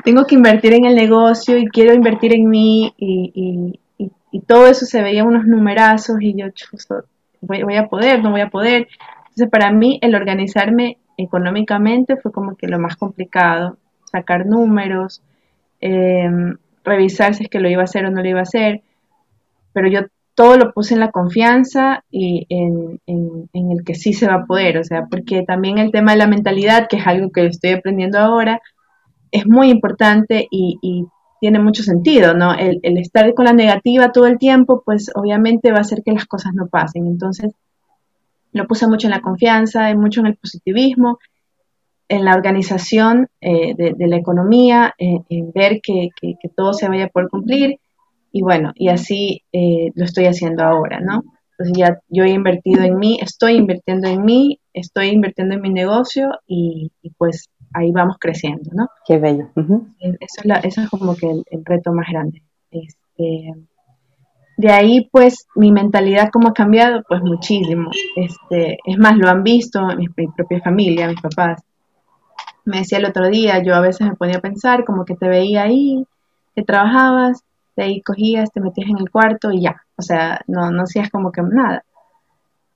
tengo 0.04 0.26
que 0.26 0.36
invertir 0.36 0.74
en 0.74 0.86
el 0.86 0.96
negocio 0.96 1.58
y 1.58 1.68
quiero 1.68 1.94
invertir 1.94 2.34
en 2.34 2.50
mí 2.50 2.94
y, 2.98 3.80
todo 4.46 4.68
eso 4.68 4.86
se 4.86 5.02
veía 5.02 5.24
unos 5.24 5.48
numerazos 5.48 6.22
y 6.22 6.36
yo, 6.36 6.46
voy, 7.42 7.64
voy, 7.64 7.76
a 7.76 7.88
poder, 7.88 8.22
no 8.22 8.30
voy 8.30 8.42
a 8.42 8.50
poder. 8.50 8.88
Entonces, 9.30 9.50
para 9.50 9.72
mí 9.72 9.98
el 10.04 10.14
organizarme 10.14 11.00
económicamente 11.18 12.18
fue 12.18 12.32
como 12.32 12.56
que 12.56 12.68
lo 12.68 12.78
más 12.78 12.96
complicado, 12.96 13.78
sacar 14.20 14.46
números, 14.46 15.22
em, 15.82 16.58
revisar 16.84 17.34
si 17.36 17.44
es 17.44 17.50
que 17.50 17.60
lo 17.60 17.70
iba 17.70 17.82
a 17.82 17.86
hacer 17.86 18.06
o 18.06 18.12
no 18.12 18.22
lo 18.22 18.30
iba 18.30 18.40
a 18.40 18.44
hacer, 18.44 18.82
pero 19.74 19.88
yo 19.90 20.02
todo 20.38 20.58
lo 20.58 20.72
puse 20.72 20.94
en 20.94 21.00
la 21.00 21.12
confianza 21.12 22.04
y 22.12 22.46
en, 22.50 23.00
el 23.54 23.84
que 23.84 23.96
sí 23.96 24.14
se 24.14 24.28
va 24.28 24.36
a 24.36 24.46
poder, 24.46 24.78
o 24.78 24.84
sea, 24.84 25.08
porque 25.10 25.42
también 25.44 25.80
el 25.80 25.92
tema 25.92 26.12
de 26.12 26.20
la 26.20 26.28
mentalidad, 26.28 26.88
que 26.88 26.98
es 26.98 27.08
algo 27.08 27.32
que 27.32 27.48
estoy 27.48 27.72
aprendiendo 27.72 28.20
ahora, 28.20 28.62
es 29.32 29.48
muy 29.48 29.70
importante 29.70 30.48
y, 30.52 31.08
tiene 31.40 31.60
mucho 31.60 31.84
sentido, 31.84 32.34
¿no? 32.34 32.56
El, 32.56 32.80
estar 32.98 33.32
con 33.36 33.46
la 33.46 33.54
negativa 33.54 34.12
todo 34.12 34.26
el 34.26 34.40
tiempo, 34.40 34.82
pues 34.84 35.12
obviamente 35.14 35.72
va 35.72 35.78
a 35.78 35.82
hacer 35.82 36.02
que 36.04 36.12
las 36.12 36.26
cosas 36.26 36.54
no 36.56 36.66
pasen. 36.66 37.06
Entonces, 37.06 37.52
lo 38.54 38.66
puse 38.66 38.88
mucho 38.88 39.06
en 39.06 39.12
la 39.12 39.22
confianza, 39.22 39.94
mucho 39.94 40.22
en 40.22 40.28
el 40.28 40.36
positivismo, 40.36 41.20
en 42.10 42.26
la 42.26 42.36
organización 42.36 43.28
eh, 43.42 43.74
de, 43.76 44.08
la 44.08 44.18
economía, 44.18 44.94
en 44.98 45.52
ver 45.52 45.82
que, 45.82 46.10
que 46.20 46.50
todo 46.56 46.74
se 46.74 46.88
vaya 46.88 47.06
a 47.06 47.10
poder 47.10 47.30
cumplir 47.30 47.80
y 48.32 48.42
bueno, 48.42 48.72
y 48.76 48.90
así 48.90 49.44
eh, 49.52 49.92
lo 49.96 50.06
estoy 50.06 50.26
haciendo 50.26 50.64
ahora, 50.64 51.00
¿no? 51.00 51.24
Entonces 51.52 51.76
ya 51.76 52.00
yo 52.08 52.24
he 52.24 52.30
invertido 52.30 52.84
en 52.84 53.00
mí, 53.00 53.18
estoy 53.20 53.54
invirtiendo 53.54 54.08
en 54.08 54.24
mí, 54.24 54.60
estoy 54.74 55.08
invirtiendo 55.08 55.56
en 55.56 55.62
mi 55.62 55.72
negocio 55.72 56.30
y, 56.46 56.92
pues 57.18 57.50
ahí 57.74 57.92
vamos 57.92 58.18
creciendo, 58.20 58.70
¿no? 58.74 58.90
Qué 59.08 59.18
bello. 59.18 59.50
eso, 60.20 60.82
es 60.82 60.90
como 60.90 61.16
que 61.16 61.32
el, 61.32 61.66
reto 61.66 61.92
más 61.94 62.08
grande. 62.12 62.44
Este, 62.70 63.54
de 64.58 64.72
ahí 64.72 65.10
pues 65.12 65.48
mi 65.56 65.72
mentalidad 65.72 66.30
cómo 66.32 66.50
ha 66.50 66.54
cambiado, 66.54 67.02
pues 67.10 67.22
muchísimo. 67.24 67.90
Este, 68.16 68.78
es 68.86 68.98
más, 69.00 69.18
lo 69.18 69.30
han 69.30 69.42
visto 69.42 69.84
mi, 69.98 70.06
mi 70.16 70.28
propia 70.28 70.62
familia, 70.62 71.08
mis 71.08 71.22
papás. 71.22 71.64
Me 72.68 72.80
decía 72.80 72.98
el 72.98 73.06
otro 73.06 73.30
día, 73.30 73.64
yo 73.64 73.74
a 73.76 73.80
veces 73.80 74.06
me 74.06 74.16
ponía 74.16 74.38
a 74.38 74.42
pensar 74.42 74.84
como 74.84 75.06
que 75.06 75.16
te 75.16 75.30
veía 75.30 75.64
ahí, 75.64 76.06
que 76.54 76.64
trabajabas 76.64 77.42
de 77.78 77.84
ahí 77.84 78.02
cogías, 78.02 78.52
te 78.52 78.60
metías 78.60 78.90
en 78.90 78.98
el 78.98 79.10
cuarto 79.10 79.52
y 79.52 79.62
ya, 79.62 79.84
o 79.96 80.02
sea, 80.02 80.42
no, 80.48 80.70
no 80.72 80.84
hacías 80.84 81.10
como 81.10 81.32
que 81.32 81.42
nada. 81.44 81.86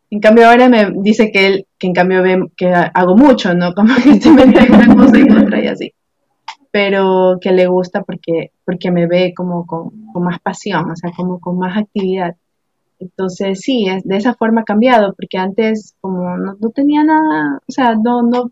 En 0.09 0.21
cambio 0.21 0.47
ahora 0.47 0.69
me 0.69 0.91
dice 0.97 1.29
que 1.29 1.45
él, 1.45 1.67
que 1.77 1.87
en 1.87 1.93
cambio 1.93 2.21
ve 2.21 2.39
que 2.55 2.73
hago 2.73 3.17
mucho, 3.17 3.53
¿no? 3.53 3.73
Como 3.75 3.95
que 3.95 4.21
se 4.21 4.31
mete 4.31 4.59
en 4.59 4.75
una 4.75 4.95
cosa 4.95 5.19
y 5.19 5.29
otra 5.29 5.61
y 5.61 5.67
así. 5.67 5.93
Pero 6.69 7.37
que 7.41 7.51
le 7.51 7.67
gusta 7.67 8.03
porque, 8.03 8.51
porque 8.65 8.91
me 8.91 9.07
ve 9.07 9.33
como 9.35 9.65
con, 9.65 9.91
más 10.15 10.39
pasión, 10.39 10.89
o 10.89 10.95
sea, 10.95 11.11
como 11.15 11.39
con 11.41 11.57
más 11.57 11.77
actividad. 11.77 12.35
Entonces 12.99 13.59
sí, 13.59 13.87
es, 13.87 14.03
de 14.03 14.17
esa 14.17 14.35
forma 14.35 14.61
ha 14.61 14.65
cambiado, 14.65 15.13
porque 15.13 15.37
antes 15.37 15.95
como 15.99 16.37
no, 16.37 16.55
no 16.59 16.69
tenía 16.69 17.03
nada, 17.03 17.59
o 17.67 17.71
sea, 17.71 17.95
no, 17.95 18.21
no, 18.21 18.51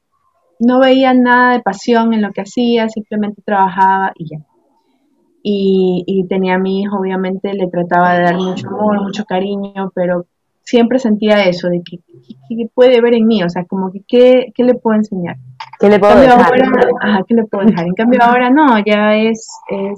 no 0.60 0.80
veía 0.80 1.14
nada 1.14 1.54
de 1.54 1.62
pasión 1.62 2.14
en 2.14 2.22
lo 2.22 2.32
que 2.32 2.42
hacía, 2.42 2.90
simplemente 2.90 3.42
trabajaba 3.44 4.12
y 4.16 4.30
ya 4.30 4.40
y, 5.44 6.26
tenía 6.28 6.56
a 6.56 6.60
mi 6.60 6.82
hijo, 6.82 6.98
obviamente 6.98 7.54
le 7.54 7.68
trataba 7.68 8.14
de 8.14 8.24
dar 8.24 8.36
mucho 8.36 8.68
amor, 8.68 9.02
mucho 9.02 9.26
cariño, 9.26 9.92
pero 9.96 10.26
siempre 10.64 11.00
sentía 11.00 11.46
eso, 11.46 11.70
de 11.70 11.82
que, 11.82 12.00
puede 12.74 13.02
ver 13.02 13.16
en 13.16 13.28
mí, 13.28 13.44
o 13.44 13.50
sea, 13.50 13.66
como 13.66 13.92
que 13.92 14.02
qué, 14.08 14.52
le 14.58 14.76
puedo 14.76 14.98
enseñar. 14.98 15.38
¿Qué 15.80 15.90
le 15.90 16.00
puedo 16.00 16.20
dejar? 16.20 16.42
Ahora, 16.42 16.90
ajá, 17.02 17.24
¿qué 17.28 17.36
le 17.36 17.46
puedo 17.46 17.66
dejar? 17.66 17.86
En 17.88 17.94
cambio 17.94 18.20
ahora 18.22 18.50
no, 18.50 18.78
ya 18.86 19.16
es, 19.16 19.48
es 19.70 19.98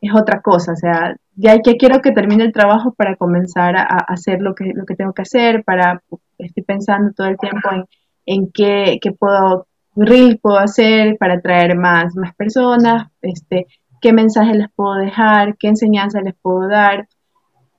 es 0.00 0.10
otra 0.12 0.40
cosa, 0.40 0.72
o 0.72 0.76
sea, 0.76 1.14
ya 1.36 1.60
quiero 1.60 2.00
que 2.00 2.10
termine 2.10 2.42
el 2.42 2.52
trabajo 2.52 2.92
para 2.92 3.14
comenzar 3.14 3.76
a, 3.76 3.84
hacer 4.08 4.40
lo 4.40 4.52
que, 4.52 4.72
lo 4.74 4.84
que 4.84 4.96
tengo 4.96 5.12
que 5.12 5.22
hacer, 5.22 5.62
para, 5.62 6.02
estoy 6.38 6.64
pensando 6.64 7.12
todo 7.12 7.28
el 7.28 7.38
tiempo 7.38 7.70
en, 7.70 7.84
en 8.26 8.50
qué, 8.52 8.98
qué 9.00 9.12
puedo, 9.12 9.66
reel 9.96 10.38
puedo 10.38 10.58
hacer 10.58 11.16
para 11.18 11.34
atraer 11.34 11.76
más, 11.76 12.14
más 12.16 12.34
personas, 12.34 13.08
este, 13.22 13.66
qué 14.00 14.12
mensaje 14.12 14.54
les 14.54 14.68
puedo 14.74 14.94
dejar, 14.94 15.56
qué 15.56 15.68
enseñanza 15.68 16.20
les 16.20 16.34
puedo 16.42 16.68
dar. 16.68 17.08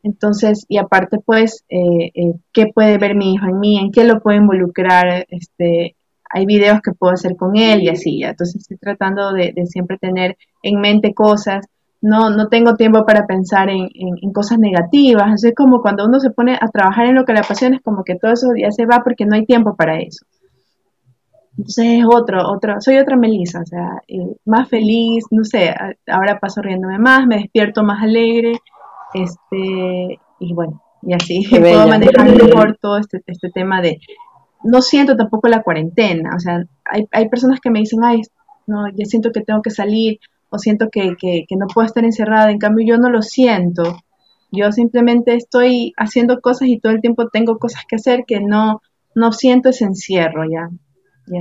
Entonces, 0.03 0.65
y 0.67 0.77
aparte, 0.77 1.19
pues, 1.25 1.63
eh, 1.69 2.11
eh, 2.13 2.33
qué 2.51 2.67
puede 2.67 2.97
ver 2.97 3.15
mi 3.15 3.33
hijo 3.33 3.45
en 3.45 3.59
mí, 3.59 3.79
en 3.79 3.91
qué 3.91 4.03
lo 4.03 4.19
puedo 4.21 4.37
involucrar, 4.37 5.25
este, 5.29 5.95
hay 6.29 6.45
videos 6.45 6.81
que 6.81 6.93
puedo 6.93 7.13
hacer 7.13 7.35
con 7.37 7.55
él 7.55 7.83
y 7.83 7.89
así, 7.89 8.19
ya. 8.19 8.31
Entonces, 8.31 8.61
estoy 8.61 8.77
tratando 8.77 9.31
de, 9.33 9.53
siempre 9.67 9.97
tener 9.97 10.37
en 10.63 10.81
mente 10.81 11.13
cosas. 11.13 11.65
No, 12.03 12.29
no 12.29 12.49
tengo 12.49 12.75
tiempo 12.75 13.05
para 13.05 13.25
pensar 13.25 13.69
en, 13.69 14.33
cosas 14.33 14.59
negativas. 14.59 15.41
Es 15.41 15.55
como 15.55 15.81
cuando 15.81 16.05
uno 16.05 16.19
se 16.19 16.31
pone 16.31 16.57
a 16.59 16.67
trabajar 16.67 17.05
en 17.05 17.15
lo 17.15 17.23
que 17.23 17.31
le 17.31 17.39
apasiona, 17.39 17.77
es 17.77 17.81
como 17.81 18.03
que 18.03 18.15
todo 18.15 18.33
eso 18.33 18.47
ya 18.61 18.71
se 18.71 18.85
va 18.85 18.99
porque 19.05 19.25
no 19.25 19.35
hay 19.35 19.45
tiempo 19.45 19.77
para 19.77 19.99
eso. 19.99 20.25
Entonces 21.57 21.85
es 21.99 22.05
otro, 22.05 22.51
otro, 22.51 22.81
soy 22.81 22.97
otra 22.97 23.15
Melissa, 23.15 23.61
o 23.61 23.65
sea, 23.65 24.01
eh, 24.09 24.35
más 24.43 24.67
feliz, 24.67 25.23
no 25.31 25.45
sé, 25.45 25.73
ahora 26.07 26.39
paso 26.41 26.61
riéndome 26.61 26.99
más, 26.99 27.25
me 27.25 27.37
despierto 27.37 27.83
más 27.83 28.03
alegre, 28.03 28.53
este, 29.13 30.19
y 30.39 30.53
bueno, 30.53 30.81
y 31.03 31.13
así 31.13 31.43
puedo 31.49 31.87
manejar 31.87 32.25
mejor 32.43 32.77
todo 32.81 32.97
este, 32.97 33.21
este 33.27 33.49
tema 33.51 33.81
de, 33.81 33.99
no 34.63 34.81
siento 34.81 35.15
tampoco 35.15 35.47
la 35.47 35.61
cuarentena, 35.61 36.31
o 36.35 36.39
sea, 36.39 36.65
hay, 36.85 37.07
hay 37.11 37.29
personas 37.29 37.59
que 37.61 37.69
me 37.69 37.79
dicen, 37.79 38.03
ay, 38.03 38.21
no, 38.65 38.89
ya 38.89 39.05
siento 39.05 39.31
que 39.31 39.41
tengo 39.41 39.61
que 39.61 39.69
salir, 39.69 40.19
o 40.53 40.59
siento 40.59 40.89
que, 40.91 41.15
que, 41.19 41.45
que 41.47 41.55
no 41.55 41.65
puedo 41.65 41.87
estar 41.87 42.05
encerrada, 42.05 42.51
en 42.51 42.59
cambio 42.59 42.85
yo 42.85 42.97
no 43.01 43.09
lo 43.09 43.23
siento, 43.23 43.97
yo 44.51 44.71
simplemente 44.71 45.33
estoy 45.33 45.93
haciendo 45.97 46.39
cosas 46.39 46.67
y 46.67 46.79
todo 46.79 46.93
el 46.93 47.01
tiempo 47.01 47.27
tengo 47.29 47.57
cosas 47.57 47.85
que 47.87 47.95
hacer 47.95 48.23
que 48.27 48.39
no, 48.39 48.83
no 49.15 49.31
siento 49.31 49.69
ese 49.69 49.85
encierro 49.85 50.43
ya. 50.45 50.69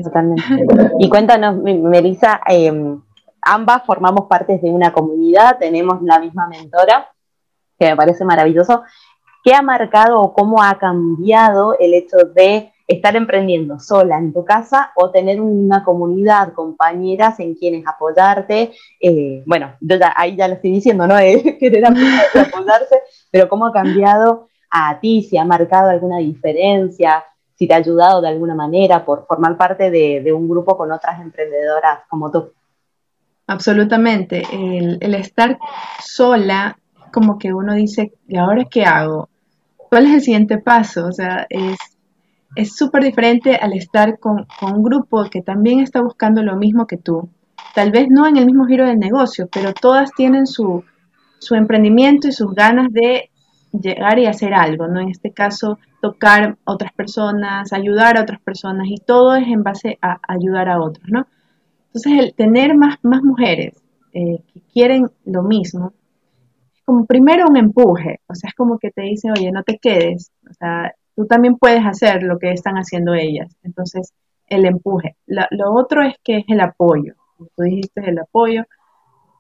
Totalmente. 0.03 0.43
Y 0.99 1.11
cuéntanos, 1.11 1.57
Melissa, 1.63 2.41
em, 2.47 3.03
ambas 3.43 3.83
formamos 3.85 4.29
parte 4.29 4.59
de 4.59 4.71
una 4.71 4.95
comunidad, 4.95 5.59
tenemos 5.59 6.01
la 6.01 6.19
misma 6.19 6.49
mentora, 6.49 7.11
que 7.79 7.91
me 7.91 7.97
parece 7.97 8.25
maravilloso. 8.25 8.83
¿Qué 9.45 9.55
ha 9.55 9.61
marcado 9.61 10.19
o 10.19 10.33
cómo 10.33 10.63
ha 10.63 10.79
cambiado 10.79 11.77
el 11.79 11.93
hecho 11.93 12.17
de 12.35 12.72
estar 12.93 13.17
emprendiendo 13.17 13.79
sola 13.79 14.19
en 14.19 14.33
tu 14.33 14.45
casa 14.45 14.93
o 14.97 15.11
tener 15.11 15.41
una 15.41 15.85
comunidad, 15.85 16.53
compañeras 16.53 17.41
en 17.41 17.55
quienes 17.55 17.87
apoyarte? 17.87 18.73
Eh, 19.01 19.43
bueno, 19.47 19.75
yo 19.81 19.97
ahí 20.17 20.37
ya 20.37 20.49
lo 20.49 20.55
estoy 20.55 20.73
diciendo, 20.73 21.07
¿no? 21.07 21.17
querer 21.61 21.85
apoyarse, 21.87 23.01
pero 23.31 23.49
¿cómo 23.49 23.67
ha 23.67 23.73
cambiado 23.73 24.49
a 24.71 24.99
ti? 25.01 25.23
¿Si 25.23 25.37
ha 25.37 25.45
marcado 25.45 25.91
alguna 25.91 26.19
diferencia? 26.19 27.25
si 27.63 27.69
te 27.69 27.75
ha 27.75 27.77
ayudado 27.77 28.21
de 28.21 28.27
alguna 28.27 28.57
manera 28.57 29.05
por 29.05 29.25
formar 29.25 29.57
parte 29.57 29.89
de, 29.89 30.33
un 30.33 30.49
grupo 30.49 30.77
con 30.77 30.91
otras 30.91 31.21
emprendedoras 31.21 32.01
como 32.09 32.29
tú. 32.29 32.53
Absolutamente. 33.47 34.43
El, 34.51 35.15
estar 35.15 35.61
sola, 36.05 36.77
como 37.13 37.39
que 37.39 37.55
uno 37.55 37.75
dice, 37.75 38.15
¿y 38.27 38.37
ahora 38.37 38.65
qué 38.65 38.85
hago? 38.85 39.29
¿Cuál 39.77 40.07
es 40.07 40.15
el 40.15 40.21
siguiente 40.23 40.59
paso? 40.59 41.07
O 41.07 41.13
sea, 41.13 41.47
es 41.49 41.77
súper 42.77 43.05
diferente 43.05 43.57
al 43.57 43.73
estar 43.73 44.19
con, 44.19 44.47
un 44.63 44.83
grupo 44.83 45.25
que 45.31 45.43
también 45.43 45.81
está 45.81 46.03
buscando 46.03 46.43
lo 46.43 46.57
mismo 46.57 46.87
que 46.87 46.97
tú. 46.97 47.29
Tal 47.75 47.91
vez 47.91 48.09
no 48.11 48.27
en 48.27 48.37
el 48.37 48.47
mismo 48.47 48.67
giro 48.67 48.87
del 48.87 48.99
negocio, 48.99 49.49
pero 49.51 49.73
todas 49.73 50.13
tienen 50.13 50.47
su, 50.47 50.85
su 51.39 51.55
emprendimiento 51.55 52.29
y 52.29 52.33
sus 52.33 52.55
ganas 52.55 52.93
de 52.93 53.31
llegar 53.73 54.19
y 54.19 54.27
hacer 54.27 54.53
algo, 54.53 54.87
¿no? 54.87 55.01
En 55.01 55.09
este 55.09 55.33
caso, 55.33 55.79
tocar 56.03 56.59
a 56.65 56.73
otras 56.73 56.93
personas, 56.93 57.73
ayudar 57.73 58.19
a 58.19 58.23
otras 58.23 58.41
personas 58.41 58.87
y 58.89 58.97
todo 58.97 59.35
es 59.37 59.49
en 59.49 59.63
base 59.63 59.99
a 60.03 60.19
ayudar 60.29 60.69
a 60.69 60.81
otros, 60.81 61.09
¿no? 61.09 61.27
Entonces, 61.87 62.13
el 62.19 62.35
tener 62.35 62.77
más, 62.77 62.97
más 63.03 63.23
mujeres 63.23 63.83
eh, 64.13 64.43
que 64.53 64.61
quieren 64.73 65.11
lo 65.25 65.43
mismo, 65.43 65.93
es 66.75 66.83
como 66.85 67.07
primero 67.07 67.47
un 67.49 67.57
empuje, 67.57 68.21
o 68.27 68.35
sea, 68.35 68.49
es 68.49 68.55
como 68.55 68.79
que 68.79 68.91
te 68.91 69.03
dicen, 69.03 69.31
oye, 69.31 69.51
no 69.53 69.63
te 69.63 69.79
quedes, 69.79 70.33
o 70.51 70.55
sea, 70.55 70.95
tú 71.17 71.27
también 71.27 71.57
puedes 71.57 71.85
hacer 71.85 72.23
lo 72.23 72.39
que 72.39 72.53
están 72.53 72.77
haciendo 72.77 73.15
ellas. 73.15 73.55
Entonces, 73.63 74.13
el 74.47 74.67
empuje. 74.67 75.17
lo 75.27 75.75
otro 75.75 76.03
es 76.03 76.15
que 76.23 76.39
es 76.39 76.45
el 76.49 76.61
apoyo, 76.61 77.15
como 77.37 77.51
tú 77.57 77.63
dijiste, 77.65 78.03
el 78.09 78.19
apoyo, 78.19 78.65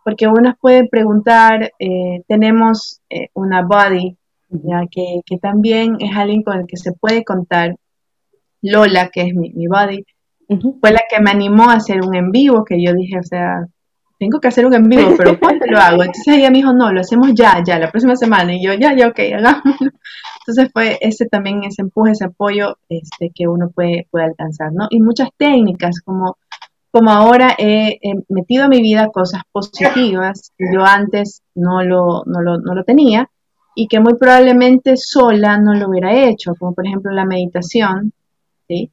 porque 0.04 0.26
unas 0.26 0.56
pueden 0.58 0.88
preguntar, 0.88 1.72
eh, 1.78 2.22
tenemos 2.26 3.00
eh, 3.08 3.28
una 3.34 3.62
body 3.62 4.16
ya 4.48 4.86
que, 4.90 5.20
que, 5.24 5.38
también 5.38 5.96
es 6.00 6.14
alguien 6.14 6.42
con 6.42 6.58
el 6.58 6.66
que 6.66 6.76
se 6.76 6.92
puede 6.92 7.24
contar. 7.24 7.76
Lola, 8.60 9.08
que 9.08 9.22
es 9.22 9.34
mi, 9.34 9.50
mi 9.50 9.66
body, 9.66 10.04
fue 10.80 10.92
la 10.92 11.02
que 11.08 11.20
me 11.20 11.30
animó 11.30 11.70
a 11.70 11.74
hacer 11.74 12.00
un 12.02 12.14
en 12.14 12.30
vivo, 12.30 12.64
que 12.64 12.82
yo 12.82 12.92
dije, 12.92 13.18
o 13.18 13.22
sea, 13.22 13.66
tengo 14.22 14.38
que 14.38 14.46
hacer 14.46 14.64
un 14.64 14.72
en 14.72 14.88
vivo, 14.88 15.14
pero 15.18 15.36
¿cuándo 15.36 15.66
lo 15.66 15.78
hago? 15.78 16.04
Entonces 16.04 16.34
ella 16.36 16.48
me 16.48 16.58
dijo, 16.58 16.72
no, 16.72 16.92
lo 16.92 17.00
hacemos 17.00 17.32
ya, 17.34 17.60
ya, 17.66 17.80
la 17.80 17.90
próxima 17.90 18.14
semana. 18.14 18.54
Y 18.54 18.64
yo, 18.64 18.72
ya, 18.74 18.94
ya, 18.94 19.08
ok, 19.08 19.18
hagámoslo. 19.36 19.90
Entonces 20.40 20.70
fue 20.72 20.96
ese 21.00 21.26
también, 21.26 21.64
ese 21.64 21.82
empuje, 21.82 22.12
ese 22.12 22.26
apoyo 22.26 22.78
este, 22.88 23.32
que 23.34 23.48
uno 23.48 23.70
puede, 23.70 24.06
puede 24.12 24.26
alcanzar, 24.26 24.72
¿no? 24.72 24.86
Y 24.90 25.00
muchas 25.00 25.30
técnicas, 25.36 26.00
como, 26.04 26.36
como 26.92 27.10
ahora 27.10 27.56
he, 27.58 27.98
metido 28.28 28.64
a 28.64 28.68
mi 28.68 28.80
vida 28.80 29.08
cosas 29.08 29.42
positivas, 29.50 30.52
que 30.56 30.66
yo 30.72 30.84
antes 30.84 31.42
no 31.56 31.82
lo, 31.82 32.22
no 32.24 32.42
lo, 32.42 32.58
no 32.58 32.76
lo 32.76 32.84
tenía, 32.84 33.28
y 33.74 33.88
que 33.88 33.98
muy 33.98 34.14
probablemente 34.14 34.96
sola 34.96 35.58
no 35.58 35.74
lo 35.74 35.88
hubiera 35.88 36.14
hecho, 36.14 36.54
como 36.56 36.74
por 36.74 36.86
ejemplo 36.86 37.10
la 37.10 37.24
meditación, 37.24 38.12
¿sí? 38.68 38.88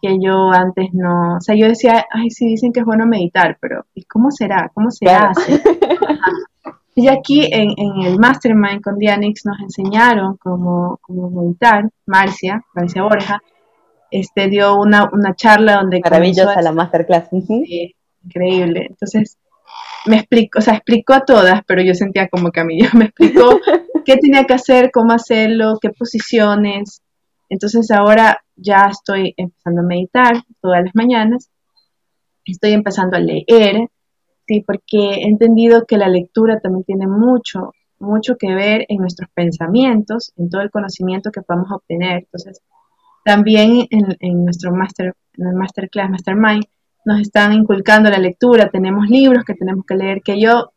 Que 0.00 0.18
yo 0.20 0.50
antes 0.52 0.88
no, 0.92 1.36
o 1.36 1.40
sea, 1.40 1.54
yo 1.54 1.66
decía, 1.66 2.06
ay, 2.10 2.30
sí 2.30 2.46
dicen 2.46 2.72
que 2.72 2.80
es 2.80 2.86
bueno 2.86 3.06
meditar, 3.06 3.58
pero 3.60 3.84
¿y 3.94 4.04
cómo 4.04 4.30
será? 4.30 4.70
¿Cómo 4.74 4.90
se 4.90 5.08
hace? 5.10 5.62
Y 6.96 7.08
aquí 7.08 7.48
en, 7.50 7.70
el 8.04 8.18
Mastermind 8.18 8.82
con 8.82 8.98
Dianix 8.98 9.46
nos 9.46 9.58
enseñaron 9.60 10.36
cómo, 10.36 10.98
cómo 11.00 11.30
meditar, 11.30 11.88
Marcia, 12.04 12.62
Marcia 12.74 13.02
Borja, 13.02 13.40
este 14.10 14.48
dio 14.48 14.76
una, 14.76 15.08
una 15.10 15.34
charla 15.34 15.76
donde... 15.76 16.00
Maravillosa 16.00 16.60
la 16.60 16.72
masterclass. 16.72 17.28
Sí, 17.30 17.94
increíble. 18.22 18.88
Entonces, 18.90 19.38
me 20.06 20.16
explicó, 20.16 20.58
o 20.58 20.62
sea, 20.62 20.74
explicó 20.74 21.14
a 21.14 21.24
todas, 21.24 21.62
pero 21.66 21.80
yo 21.82 21.94
sentía 21.94 22.28
como 22.28 22.50
que 22.50 22.60
a 22.60 22.64
mí 22.64 22.82
ya 22.82 22.90
me 22.94 23.06
explicó 23.06 23.60
qué 24.04 24.16
tenía 24.16 24.44
que 24.44 24.54
hacer, 24.54 24.90
cómo 24.90 25.12
hacerlo, 25.12 25.78
qué 25.80 25.90
posiciones. 25.90 27.02
Entonces 27.50 27.90
ahora 27.90 28.38
ya 28.56 28.88
estoy 28.90 29.34
empezando 29.36 29.82
a 29.82 29.84
meditar 29.84 30.44
todas 30.62 30.84
las 30.84 30.94
mañanas, 30.94 31.50
estoy 32.44 32.72
empezando 32.72 33.16
a 33.16 33.20
leer, 33.20 33.88
sí, 34.46 34.62
porque 34.66 34.98
he 34.98 35.28
entendido 35.28 35.84
que 35.86 35.98
la 35.98 36.08
lectura 36.08 36.60
también 36.60 36.84
tiene 36.84 37.06
mucho, 37.06 37.72
mucho 37.98 38.36
que 38.36 38.54
ver 38.54 38.86
en 38.88 38.98
nuestros 38.98 39.28
pensamientos, 39.34 40.32
en 40.36 40.48
todo 40.48 40.62
el 40.62 40.70
conocimiento 40.70 41.32
que 41.32 41.42
podemos 41.42 41.72
obtener. 41.72 42.20
Entonces, 42.20 42.62
también 43.24 43.86
en, 43.90 44.44
nuestro 44.44 44.72
master, 44.72 45.14
en 45.36 45.48
el 45.48 45.54
masterclass, 45.54 46.08
mastermind, 46.08 46.64
nos 47.04 47.20
están 47.20 47.52
inculcando 47.52 48.10
la 48.10 48.18
lectura, 48.18 48.70
tenemos 48.70 49.08
libros 49.08 49.44
que 49.44 49.54
tenemos 49.54 49.84
que 49.86 49.96
leer, 49.96 50.22
que 50.22 50.40
yo 50.40 50.70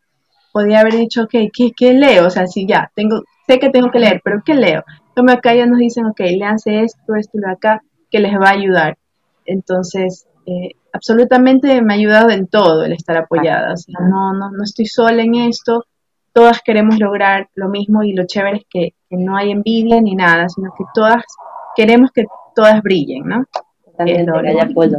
podía 0.51 0.79
haber 0.79 0.95
dicho, 0.95 1.23
ok, 1.23 1.35
¿qué, 1.53 1.71
qué 1.75 1.93
leo? 1.93 2.27
O 2.27 2.29
sea, 2.31 2.47
si 2.47 2.67
ya, 2.67 2.91
tengo, 2.95 3.23
sé 3.45 3.59
que 3.59 3.69
tengo 3.69 3.91
que 3.91 3.99
leer, 3.99 4.21
pero 4.23 4.41
¿qué 4.43 4.55
leo? 4.55 4.83
Como 5.15 5.31
acá 5.31 5.53
ya 5.53 5.65
nos 5.65 5.79
dicen, 5.79 6.05
ok, 6.05 6.19
léanse 6.19 6.83
esto, 6.83 7.15
esto 7.15 7.37
y 7.37 7.41
lo 7.41 7.49
acá, 7.49 7.81
que 8.09 8.19
les 8.19 8.33
va 8.33 8.49
a 8.49 8.53
ayudar. 8.53 8.97
Entonces, 9.45 10.27
eh, 10.45 10.71
absolutamente 10.91 11.81
me 11.81 11.93
ha 11.93 11.97
ayudado 11.97 12.29
en 12.29 12.47
todo 12.47 12.83
el 12.83 12.93
estar 12.93 13.17
apoyada. 13.17 13.73
O 13.73 13.77
sea, 13.77 13.99
no, 14.01 14.33
no, 14.33 14.51
no 14.51 14.63
estoy 14.63 14.85
sola 14.85 15.23
en 15.23 15.35
esto, 15.35 15.85
todas 16.33 16.61
queremos 16.61 16.99
lograr 16.99 17.47
lo 17.55 17.69
mismo 17.69 18.03
y 18.03 18.13
lo 18.13 18.25
chévere 18.25 18.57
es 18.57 18.65
que, 18.69 18.93
que 19.09 19.17
no 19.17 19.37
hay 19.37 19.51
envidia 19.51 20.01
ni 20.01 20.15
nada, 20.15 20.49
sino 20.49 20.73
que 20.77 20.83
todas 20.93 21.23
queremos 21.75 22.11
que 22.11 22.25
todas 22.55 22.81
brillen, 22.81 23.25
¿no? 23.25 23.45
Totalmente, 23.85 24.31
que 24.55 24.61
apoyo. 24.61 24.97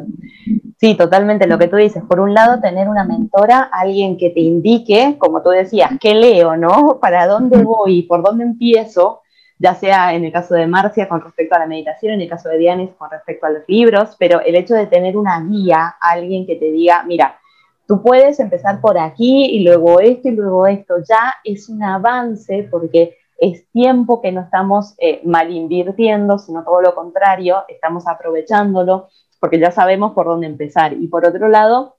Sí, 0.78 0.94
totalmente 0.96 1.46
lo 1.46 1.58
que 1.58 1.66
tú 1.68 1.76
dices. 1.76 2.02
Por 2.08 2.20
un 2.20 2.32
lado, 2.32 2.60
tener 2.60 2.88
una 2.88 3.04
mentora, 3.04 3.68
alguien 3.72 4.16
que 4.16 4.30
te 4.30 4.40
indique, 4.40 5.16
como 5.18 5.42
tú 5.42 5.50
decías, 5.50 5.90
qué 6.00 6.14
leo, 6.14 6.56
¿no? 6.56 6.98
¿Para 7.00 7.26
dónde 7.26 7.62
voy? 7.62 8.02
¿Por 8.02 8.22
dónde 8.22 8.44
empiezo? 8.44 9.20
Ya 9.58 9.74
sea 9.74 10.14
en 10.14 10.24
el 10.24 10.32
caso 10.32 10.54
de 10.54 10.66
Marcia 10.66 11.08
con 11.08 11.20
respecto 11.20 11.54
a 11.54 11.60
la 11.60 11.66
meditación, 11.66 12.14
en 12.14 12.20
el 12.22 12.28
caso 12.28 12.48
de 12.48 12.58
Dianis 12.58 12.90
con 12.98 13.10
respecto 13.10 13.46
a 13.46 13.50
los 13.50 13.62
libros, 13.68 14.16
pero 14.18 14.40
el 14.40 14.56
hecho 14.56 14.74
de 14.74 14.86
tener 14.86 15.16
una 15.16 15.40
guía, 15.40 15.96
alguien 16.00 16.46
que 16.46 16.56
te 16.56 16.72
diga, 16.72 17.04
mira, 17.04 17.38
tú 17.86 18.02
puedes 18.02 18.40
empezar 18.40 18.80
por 18.80 18.98
aquí 18.98 19.46
y 19.46 19.64
luego 19.64 20.00
esto 20.00 20.28
y 20.28 20.32
luego 20.32 20.66
esto, 20.66 20.96
ya 21.08 21.34
es 21.44 21.68
un 21.68 21.82
avance 21.82 22.66
porque 22.70 23.16
es 23.38 23.68
tiempo 23.70 24.20
que 24.22 24.32
no 24.32 24.40
estamos 24.42 24.94
eh, 24.98 25.20
mal 25.24 25.52
invirtiendo, 25.52 26.38
sino 26.38 26.64
todo 26.64 26.80
lo 26.80 26.94
contrario, 26.94 27.64
estamos 27.68 28.06
aprovechándolo 28.06 29.08
porque 29.40 29.58
ya 29.58 29.70
sabemos 29.70 30.14
por 30.14 30.26
dónde 30.26 30.46
empezar. 30.46 30.94
Y 30.94 31.08
por 31.08 31.26
otro 31.26 31.48
lado, 31.48 31.96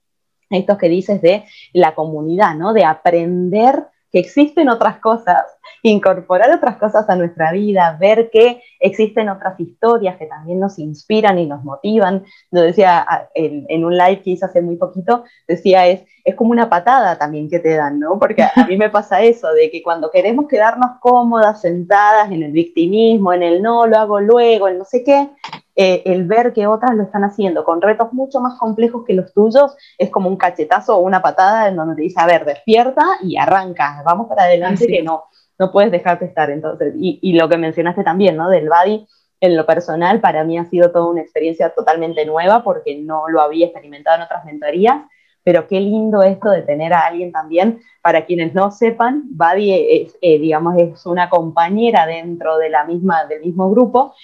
esto 0.50 0.78
que 0.78 0.88
dices 0.88 1.22
de 1.22 1.44
la 1.72 1.94
comunidad, 1.94 2.56
¿no? 2.56 2.72
De 2.72 2.84
aprender 2.84 3.86
que 4.10 4.18
existen 4.18 4.68
otras 4.68 4.98
cosas, 4.98 5.44
incorporar 5.90 6.50
otras 6.52 6.76
cosas 6.76 7.08
a 7.08 7.16
nuestra 7.16 7.52
vida, 7.52 7.96
ver 8.00 8.30
que 8.30 8.62
existen 8.80 9.28
otras 9.28 9.58
historias 9.60 10.16
que 10.16 10.26
también 10.26 10.60
nos 10.60 10.78
inspiran 10.78 11.38
y 11.38 11.46
nos 11.46 11.64
motivan. 11.64 12.24
Lo 12.50 12.62
decía 12.62 13.06
en, 13.34 13.84
un 13.84 13.96
live 13.96 14.22
que 14.22 14.30
hice 14.30 14.46
hace 14.46 14.62
muy 14.62 14.76
poquito, 14.76 15.24
decía, 15.46 15.86
es, 15.86 16.02
es 16.24 16.34
como 16.34 16.50
una 16.50 16.68
patada 16.68 17.18
también 17.18 17.48
que 17.48 17.58
te 17.58 17.76
dan, 17.76 18.00
¿no? 18.00 18.18
Porque 18.18 18.42
a 18.42 18.66
mí 18.66 18.76
me 18.76 18.90
pasa 18.90 19.22
eso, 19.22 19.52
de 19.52 19.70
que 19.70 19.82
cuando 19.82 20.10
queremos 20.10 20.46
quedarnos 20.48 20.98
cómodas, 21.00 21.60
sentadas 21.60 22.30
en 22.30 22.42
el 22.42 22.52
victimismo, 22.52 23.32
en 23.32 23.42
el 23.42 23.62
no, 23.62 23.86
lo 23.86 23.96
hago 23.98 24.20
luego, 24.20 24.68
en 24.68 24.78
no 24.78 24.84
sé 24.84 25.04
qué, 25.04 25.28
eh, 25.78 26.02
el 26.06 26.24
ver 26.24 26.54
que 26.54 26.66
otras 26.66 26.94
lo 26.96 27.02
están 27.02 27.22
haciendo 27.22 27.62
con 27.62 27.82
retos 27.82 28.10
mucho 28.14 28.40
más 28.40 28.58
complejos 28.58 29.04
que 29.06 29.12
los 29.12 29.34
tuyos 29.34 29.76
es 29.98 30.08
como 30.08 30.30
un 30.30 30.38
cachetazo 30.38 30.96
o 30.96 31.00
una 31.00 31.20
patada 31.20 31.68
en 31.68 31.76
donde 31.76 31.96
te 31.96 32.02
dice, 32.02 32.18
a 32.18 32.26
ver, 32.26 32.46
despierta 32.46 33.04
y 33.22 33.36
arranca, 33.36 34.02
vamos 34.04 34.26
para 34.26 34.44
adelante 34.44 34.86
que 34.86 35.02
no, 35.02 35.24
no 35.58 35.72
puedes 35.72 35.90
dejarte 35.90 36.24
estar. 36.24 36.50
Entonces, 36.50 36.94
y, 36.96 37.32
lo 37.32 37.48
que 37.48 37.56
mencionaste 37.56 38.04
también, 38.04 38.36
¿no? 38.36 38.48
Del 38.48 38.68
body, 38.68 39.06
en 39.40 39.56
lo 39.56 39.66
personal, 39.66 40.20
para 40.20 40.44
mí 40.44 40.58
ha 40.58 40.64
sido 40.64 40.90
toda 40.90 41.10
una 41.10 41.20
experiencia 41.20 41.70
totalmente 41.70 42.24
nueva 42.24 42.62
porque 42.62 42.96
no 42.96 43.28
lo 43.28 43.40
había 43.40 43.66
experimentado 43.66 44.16
en 44.16 44.22
otras 44.22 44.44
mentorías, 44.44 45.02
pero 45.44 45.68
qué 45.68 45.80
lindo 45.80 46.22
esto 46.22 46.50
de 46.50 46.62
tener 46.62 46.92
a 46.92 47.06
alguien 47.06 47.32
también, 47.32 47.80
para 48.02 48.24
quienes 48.24 48.54
no 48.54 48.70
sepan, 48.70 49.24
Badi 49.30 49.72
es, 49.72 50.18
eh, 50.20 50.38
digamos, 50.38 50.76
es 50.78 51.06
una 51.06 51.28
compañera 51.28 52.06
dentro 52.06 52.58
de 52.58 52.70
la 52.70 52.84
misma, 52.84 53.26
del 53.26 53.42
mismo 53.42 53.70
grupo, 53.70 54.14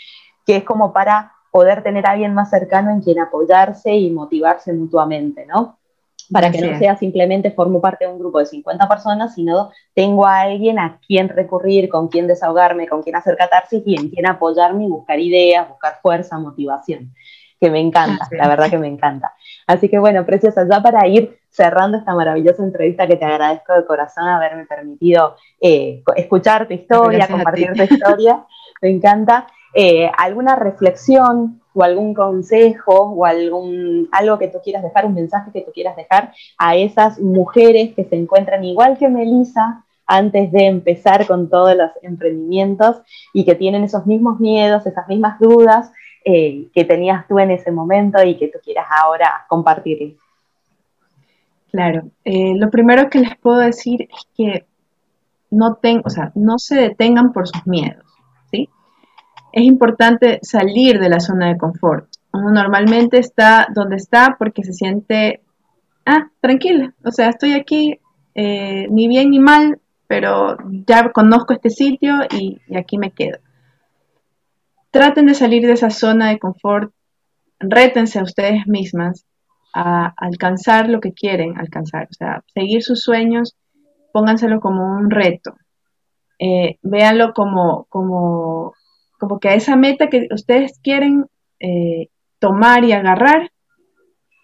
que 0.47 0.57
es 0.57 0.65
como 0.65 0.93
para 0.93 1.33
poder 1.53 1.83
tener 1.83 2.07
a 2.07 2.13
alguien 2.13 2.35
más 2.35 2.51
cercano 2.51 2.91
en 2.91 3.03
quien 3.03 3.21
apoyarse 3.21 3.95
y 3.95 4.11
motivarse 4.11 4.73
mutuamente, 4.73 5.47
¿no? 5.47 5.79
Para 6.33 6.51
que 6.51 6.61
no 6.61 6.79
sea 6.79 6.97
simplemente 6.97 7.51
formo 7.51 7.81
parte 7.81 8.07
de 8.07 8.13
un 8.13 8.19
grupo 8.19 8.39
de 8.39 8.47
50 8.47 8.89
personas, 8.89 9.35
sino 9.35 9.71
tengo 9.95 10.27
a 10.27 10.41
alguien 10.41 10.79
a 10.79 10.99
quien 11.07 11.29
recurrir, 11.29 11.89
con 11.89 12.09
quien 12.09 12.27
desahogarme, 12.27 12.89
con 12.89 13.03
quien 13.03 13.17
hacer 13.17 13.37
catarsis 13.37 13.83
y 13.85 13.97
en 13.97 14.09
quien 14.09 14.27
apoyarme 14.27 14.85
y 14.85 14.89
buscar 14.89 15.21
ideas, 15.21 15.69
buscar 15.69 15.99
fuerza, 16.01 16.39
motivación, 16.39 17.13
que 17.61 17.71
me 17.71 17.81
encanta, 17.81 18.29
la 18.31 18.49
verdad 18.49 18.71
que 18.71 18.79
me 18.79 18.89
encanta. 18.89 19.33
Así 19.67 19.89
que 19.89 19.99
bueno, 19.99 20.25
preciosa, 20.25 20.67
ya 20.69 20.83
para 20.83 21.07
ir 21.07 21.39
cerrando 21.49 21.99
esta 21.99 22.15
maravillosa 22.15 22.63
entrevista 22.63 23.07
que 23.07 23.17
te 23.17 23.25
agradezco 23.25 23.75
de 23.75 23.85
corazón 23.85 24.27
haberme 24.27 24.65
permitido 24.65 25.37
eh, 25.61 26.03
escuchar 26.17 26.67
tu 26.67 26.75
historia, 26.75 27.29
compartir 27.29 27.73
tu 27.75 27.83
historia, 27.83 28.45
me 28.81 28.91
encanta. 28.91 29.47
Eh, 29.75 30.11
alguna 30.19 30.55
reflexión 30.55 31.63
o 31.73 31.83
algún 31.83 32.13
consejo 32.13 32.95
o 32.95 33.25
algún, 33.25 34.09
algo 34.13 34.39
que 34.39 34.49
tú 34.49 34.59
quieras 34.63 34.83
dejar, 34.83 35.07
un 35.07 35.15
mensaje 35.15 35.51
que 35.51 35.63
tú 35.63 35.73
quieras 35.73 35.97
dejar 35.97 36.33
a 36.59 36.77
esas 36.77 37.19
mujeres 37.19 37.95
que 37.95 38.05
se 38.05 38.17
encuentran 38.17 38.65
igual 38.65 38.99
que 38.99 39.09
Melissa 39.09 39.85
antes 40.07 40.53
de 40.53 40.67
empezar 40.67 41.27
con 41.27 41.49
todos 41.49 41.75
los 41.75 41.91
emprendimientos 42.03 43.01
y 43.33 43.47
que 43.47 43.55
tienen 43.55 43.85
esos 43.85 44.07
mismos 44.07 44.41
miedos, 44.41 44.85
esas 44.85 45.09
mismas 45.09 45.39
dudas 45.39 45.91
eh, 46.25 46.69
que 46.75 46.85
tenías 46.85 47.27
tú 47.27 47.39
en 47.39 47.51
ese 47.51 47.71
momento 47.71 48.23
y 48.23 48.37
que 48.37 48.49
tú 48.49 48.59
quieras 48.63 48.87
ahora 49.03 49.47
compartir. 49.49 50.19
Claro, 51.71 52.03
eh, 52.25 52.53
lo 52.57 52.69
primero 52.69 53.09
que 53.09 53.21
les 53.21 53.35
puedo 53.39 53.59
decir 53.59 54.03
es 54.03 54.29
que 54.37 54.67
no, 55.51 55.77
ten, 55.77 56.03
o 56.05 56.11
sea, 56.11 56.31
no 56.35 56.59
se 56.59 56.75
detengan 56.75 57.33
por 57.33 57.49
sus 57.49 57.67
miedos 57.67 58.12
es 59.53 59.65
importante 59.65 60.41
salir 60.43 60.99
de 60.99 61.11
la 61.11 61.21
zona 61.21 61.49
de 61.49 61.59
confort. 61.59 62.09
Uno 62.33 62.51
normalmente 62.51 63.19
está 63.19 63.69
donde 63.75 63.97
está 63.97 64.37
porque 64.39 64.65
se 64.65 64.73
siente, 64.73 65.43
ah, 66.07 66.31
tranquila, 66.41 66.95
o 67.05 67.11
sea, 67.11 67.29
estoy 67.29 67.53
aquí, 67.53 68.01
eh, 68.35 68.87
ni 68.91 69.09
bien 69.09 69.31
ni 69.31 69.39
mal, 69.39 69.79
pero 70.07 70.57
ya 70.87 71.13
conozco 71.13 71.53
este 71.53 71.71
sitio 71.71 72.15
y, 72.31 72.61
aquí 72.77 72.97
me 72.97 73.11
quedo. 73.11 73.39
Traten 74.91 75.27
de 75.27 75.35
salir 75.35 75.67
de 75.67 75.73
esa 75.73 75.91
zona 75.91 76.31
de 76.31 76.39
confort, 76.39 76.93
rétense 77.61 78.19
a 78.19 78.23
ustedes 78.23 78.67
mismas 78.67 79.27
a 79.75 80.13
alcanzar 80.17 80.89
lo 80.89 81.01
que 81.01 81.13
quieren 81.13 81.59
alcanzar, 81.59 82.09
o 82.11 82.15
sea, 82.15 82.43
seguir 82.53 82.83
sus 82.83 83.03
sueños, 83.03 83.57
pónganselo 84.13 84.61
como 84.61 84.85
un 84.85 85.11
reto, 85.11 85.57
eh, 86.39 86.79
véanlo 86.83 87.33
como, 87.33 87.87
como 87.89 88.75
como 89.23 89.39
que 89.39 89.51
a 89.51 89.55
esa 89.55 89.77
meta 89.77 90.09
que 90.09 90.27
ustedes 90.33 90.81
quieren 90.83 91.27
eh, 91.61 92.09
tomar 92.41 92.83
y 92.83 92.91
agarrar, 92.91 93.53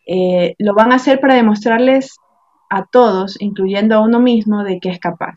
eh, 0.07 0.55
lo 0.61 0.73
van 0.73 0.93
a 0.93 0.95
hacer 0.95 1.19
para 1.19 1.35
demostrarles 1.35 2.15
a 2.71 2.87
todos, 2.87 3.41
incluyendo 3.41 3.97
a 3.97 4.01
uno 4.01 4.21
mismo, 4.21 4.63
de 4.63 4.79
que 4.79 4.91
es 4.91 5.01
capaz. 5.01 5.35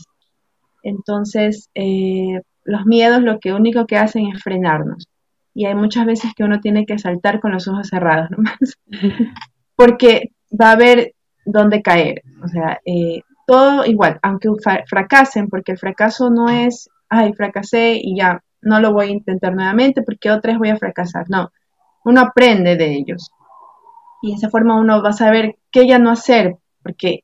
Entonces, 0.83 1.71
eh, 1.73 2.41
los 2.65 2.85
miedos 2.85 3.23
lo 3.23 3.39
que 3.39 3.51
único 3.51 3.87
que 3.87 3.97
hacen 3.97 4.27
es 4.27 4.43
frenarnos. 4.43 5.07
Y 5.55 5.65
hay 5.65 5.73
muchas 5.73 6.05
veces 6.05 6.33
que 6.35 6.43
uno 6.43 6.59
tiene 6.59 6.85
que 6.85 6.99
saltar 6.99 7.39
con 7.39 7.51
los 7.51 7.67
ojos 7.67 7.87
cerrados 7.87 8.29
nomás, 8.29 8.59
porque 9.75 10.33
va 10.51 10.67
a 10.67 10.73
haber 10.73 11.15
dónde 11.45 11.81
caer. 11.81 12.21
O 12.43 12.47
sea, 12.47 12.79
todo 13.47 13.87
igual, 13.87 14.19
aunque 14.21 14.49
fracasen, 14.87 15.47
porque 15.47 15.71
el 15.71 15.79
fracaso 15.79 16.29
no 16.29 16.47
es, 16.47 16.91
ay, 17.09 17.33
fracasé 17.33 17.99
y 17.99 18.17
ya, 18.17 18.43
no 18.61 18.79
lo 18.79 18.93
voy 18.93 19.07
a 19.07 19.11
intentar 19.11 19.53
nuevamente 19.53 20.01
porque 20.01 20.31
otra 20.31 20.51
vez 20.51 20.59
voy 20.59 20.69
a 20.69 20.77
fracasar. 20.77 21.29
No, 21.29 21.51
uno 22.03 22.21
aprende 22.21 22.75
de 22.75 22.93
ellos. 22.93 23.31
Y 24.21 24.31
de 24.31 24.35
esa 24.35 24.49
forma 24.49 24.79
uno 24.79 25.01
va 25.01 25.09
a 25.09 25.13
saber 25.13 25.57
qué 25.71 25.87
ya 25.87 25.97
no 25.99 26.11
hacer, 26.11 26.57
porque 26.83 27.23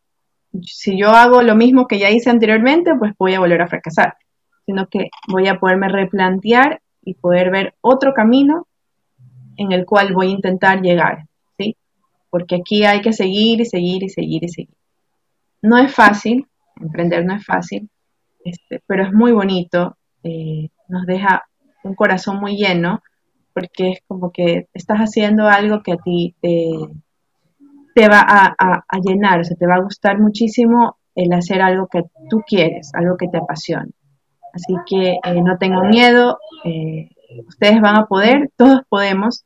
si 0.63 0.97
yo 0.97 1.10
hago 1.10 1.41
lo 1.43 1.56
mismo 1.56 1.88
que 1.88 2.00
ya 2.00 2.10
hice 2.10 2.30
anteriormente, 2.30 2.95
pues 2.95 3.13
voy 3.17 3.34
a 3.36 3.39
volver 3.39 3.62
a 3.62 3.67
fracasar, 3.67 4.17
sino 4.65 4.88
que 4.88 5.10
voy 5.28 5.47
a 5.47 5.60
poderme 5.60 5.89
replantear 5.89 6.82
y 7.04 7.13
poder 7.13 7.52
ver 7.52 7.76
otro 7.82 8.13
camino 8.13 8.67
en 9.58 9.71
el 9.71 9.86
cual 9.86 10.13
voy 10.13 10.28
a 10.28 10.36
intentar 10.36 10.82
llegar, 10.82 11.26
¿sí? 11.58 11.76
Porque 12.30 12.56
aquí 12.56 12.84
hay 12.84 13.02
que 13.02 13.13
seguir 13.13 13.62
y 13.62 13.65
seguir 13.65 14.04
y 14.04 14.10
seguir 14.10 14.43
y 14.43 14.50
seguir. 14.50 14.76
No 15.62 15.78
es 15.78 15.93
fácil, 15.93 16.47
emprender 16.80 17.26
no 17.26 17.36
es 17.36 17.45
fácil, 17.45 17.89
este, 18.43 18.82
pero 18.86 19.04
es 19.04 19.13
muy 19.13 19.32
bonito. 19.32 19.97
Eh, 20.28 20.70
nos 20.90 21.06
deja 21.06 21.48
un 21.84 21.96
corazón 21.96 22.40
muy 22.40 22.58
lleno, 22.58 23.02
porque 23.54 23.92
es 23.92 24.00
como 24.08 24.32
que 24.32 24.68
estás 24.74 25.00
haciendo 25.00 25.48
algo 25.48 25.82
que 25.82 25.94
a 25.94 25.98
ti 25.98 26.36
te, 26.42 28.08
va 28.10 28.26
a, 28.28 29.00
llenar, 29.02 29.40
o 29.40 29.44
sea, 29.44 29.56
te 29.56 29.66
va 29.66 29.76
a 29.76 29.82
gustar 29.82 30.20
muchísimo 30.20 30.98
el 31.16 31.32
hacer 31.34 31.62
algo 31.62 31.88
que 31.88 32.04
tú 32.30 32.44
quieres, 32.46 32.92
algo 32.94 33.16
que 33.18 33.30
te 33.30 33.38
apasiona. 33.38 33.90
Así 34.54 34.76
que 34.86 35.18
eh, 35.24 35.42
no 35.42 35.58
tengan 35.58 35.88
miedo, 35.90 36.40
eh, 36.66 37.10
ustedes 37.48 37.80
van 37.80 37.96
a 37.96 38.06
poder, 38.06 38.52
todos 38.58 38.82
podemos. 38.90 39.46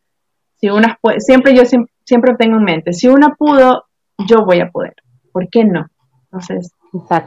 Si 0.55 0.69
una 0.69 0.97
siempre 1.19 1.55
yo 1.55 1.63
siempre, 2.03 2.35
tengo 2.35 2.57
en 2.57 2.63
mente, 2.63 2.93
si 2.93 3.07
una 3.07 3.35
pudo, 3.35 3.85
yo 4.27 4.45
voy 4.45 4.59
a 4.59 4.69
poder. 4.69 4.95
¿Por 5.31 5.47
qué 5.49 5.63
no? 5.63 5.87
Entonces, 6.25 6.71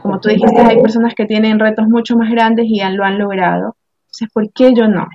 como 0.01 0.19
tú 0.19 0.29
dijiste, 0.29 0.61
hay 0.61 0.81
personas 0.81 1.15
que 1.15 1.25
tienen 1.25 1.59
retos 1.59 1.87
mucho 1.87 2.15
más 2.15 2.29
grandes 2.29 2.65
y 2.67 2.81
lo 2.91 3.03
han 3.03 3.17
logrado. 3.17 3.75
Entonces, 4.01 4.29
¿por 4.33 4.51
qué 4.53 4.73
yo 4.73 4.87
no? 4.87 5.07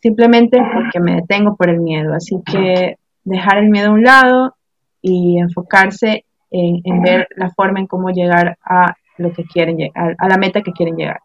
Simplemente 0.00 0.58
porque 0.72 1.00
me 1.00 1.16
detengo 1.16 1.56
por 1.56 1.68
el 1.68 1.80
miedo. 1.80 2.14
Así 2.14 2.40
que 2.44 2.96
dejar 3.24 3.58
el 3.58 3.70
miedo 3.70 3.88
a 3.90 3.94
un 3.94 4.04
lado 4.04 4.54
y 5.00 5.38
enfocarse 5.38 6.24
en, 6.50 7.02
ver 7.02 7.28
la 7.36 7.50
forma 7.50 7.80
en 7.80 7.86
cómo 7.86 8.10
llegar 8.10 8.56
a 8.64 8.94
lo 9.18 9.32
que 9.32 9.44
quieren 9.44 9.78
a, 9.94 10.12
a 10.18 10.28
la 10.28 10.38
meta 10.38 10.62
que 10.62 10.72
quieren 10.72 10.96
llegar. 10.96 11.20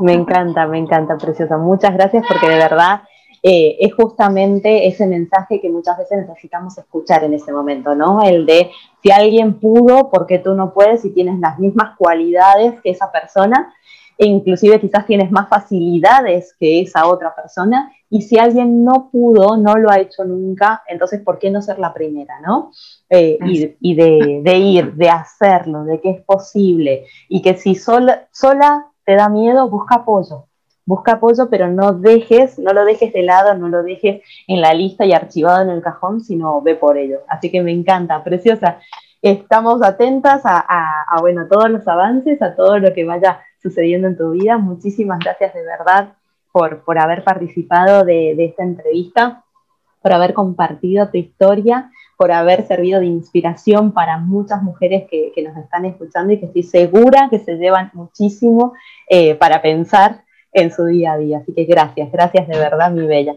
Me 0.00 0.12
encanta, 0.12 0.66
me 0.66 0.78
encanta, 0.78 1.16
preciosa. 1.16 1.56
Muchas 1.56 1.94
gracias 1.94 2.24
porque 2.26 2.48
de 2.48 2.56
verdad 2.56 3.02
eh, 3.42 3.76
es 3.80 3.94
justamente 3.94 4.86
ese 4.86 5.06
mensaje 5.06 5.60
que 5.60 5.70
muchas 5.70 5.96
veces 5.98 6.26
necesitamos 6.26 6.76
escuchar 6.76 7.24
en 7.24 7.34
ese 7.34 7.52
momento, 7.52 7.94
¿no? 7.94 8.22
El 8.22 8.44
de 8.44 8.70
si 9.02 9.10
alguien 9.10 9.58
pudo, 9.58 10.10
¿por 10.10 10.26
qué 10.26 10.38
tú 10.38 10.54
no 10.54 10.74
puedes? 10.74 11.02
Si 11.02 11.10
tienes 11.10 11.38
las 11.38 11.58
mismas 11.58 11.96
cualidades 11.96 12.80
que 12.82 12.90
esa 12.90 13.10
persona, 13.10 13.72
e 14.18 14.26
inclusive 14.26 14.78
quizás 14.78 15.06
tienes 15.06 15.30
más 15.30 15.48
facilidades 15.48 16.54
que 16.60 16.82
esa 16.82 17.06
otra 17.06 17.34
persona, 17.34 17.90
y 18.10 18.20
si 18.20 18.38
alguien 18.38 18.84
no 18.84 19.08
pudo, 19.10 19.56
no 19.56 19.76
lo 19.76 19.88
ha 19.88 19.98
hecho 19.98 20.24
nunca, 20.24 20.82
entonces 20.86 21.22
¿por 21.22 21.38
qué 21.38 21.50
no 21.50 21.62
ser 21.62 21.78
la 21.78 21.94
primera, 21.94 22.40
no? 22.40 22.72
Eh, 23.08 23.38
y, 23.80 23.94
de, 23.94 24.58
ir, 24.58 24.92
de 24.94 25.08
hacerlo, 25.08 25.84
de 25.84 26.00
que 26.02 26.10
es 26.10 26.20
posible, 26.20 27.06
y 27.30 27.40
que 27.40 27.56
si 27.56 27.74
sola, 27.74 28.28
sola 28.30 28.88
te 29.06 29.14
da 29.14 29.30
miedo, 29.30 29.70
busca 29.70 29.96
apoyo, 29.96 30.48
busca 30.86 31.12
apoyo, 31.12 31.48
pero 31.50 31.68
no 31.68 31.92
dejes, 31.92 32.58
no 32.58 32.72
lo 32.72 32.84
dejes 32.84 33.12
de 33.12 33.22
lado, 33.22 33.54
no 33.54 33.68
lo 33.68 33.82
dejes 33.82 34.22
en 34.46 34.60
la 34.60 34.74
lista 34.74 35.04
y 35.04 35.12
archivado 35.12 35.62
en 35.62 35.70
el 35.70 35.82
cajón, 35.82 36.20
sino 36.20 36.60
ve 36.62 36.74
por 36.74 36.98
ello. 36.98 37.20
Así 37.28 37.50
que 37.50 37.62
me 37.62 37.72
encanta, 37.72 38.22
preciosa. 38.24 38.78
Estamos 39.22 39.82
atentas 39.82 40.42
a, 40.44 40.58
a, 40.58 41.20
bueno, 41.20 41.42
a 41.42 41.48
todos 41.48 41.70
los 41.70 41.86
avances, 41.86 42.40
a 42.42 42.56
todo 42.56 42.78
lo 42.78 42.92
que 42.94 43.04
vaya 43.04 43.40
sucediendo 43.62 44.08
en 44.08 44.16
tu 44.16 44.30
vida. 44.30 44.58
Muchísimas 44.58 45.18
gracias 45.18 45.54
de 45.54 45.62
verdad 45.62 46.14
por, 46.52 46.82
por 46.84 46.98
haber 46.98 47.22
participado 47.22 48.04
de, 48.04 48.32
esta 48.44 48.62
entrevista, 48.62 49.44
por 50.02 50.12
haber 50.12 50.34
compartido 50.34 51.08
tu 51.10 51.18
historia, 51.18 51.90
por 52.16 52.32
haber 52.32 52.66
servido 52.66 53.00
de 53.00 53.06
inspiración 53.06 53.92
para 53.92 54.18
muchas 54.18 54.62
mujeres 54.62 55.04
que, 55.08 55.32
nos 55.42 55.56
están 55.56 55.84
escuchando 55.84 56.32
y 56.32 56.40
que 56.40 56.46
estoy 56.46 56.62
segura 56.62 57.28
que 57.30 57.38
se 57.38 57.56
llevan 57.56 57.90
muchísimo 57.94 58.72
eh, 59.08 59.34
para 59.34 59.62
pensar 59.62 60.24
en 60.52 60.70
su 60.70 60.84
día 60.86 61.12
a 61.12 61.18
día. 61.18 61.38
Así 61.38 61.52
que 61.52 61.64
gracias, 61.64 62.10
gracias 62.12 62.48
de 62.48 62.58
verdad, 62.58 62.90
mi 62.90 63.06
bella. 63.06 63.36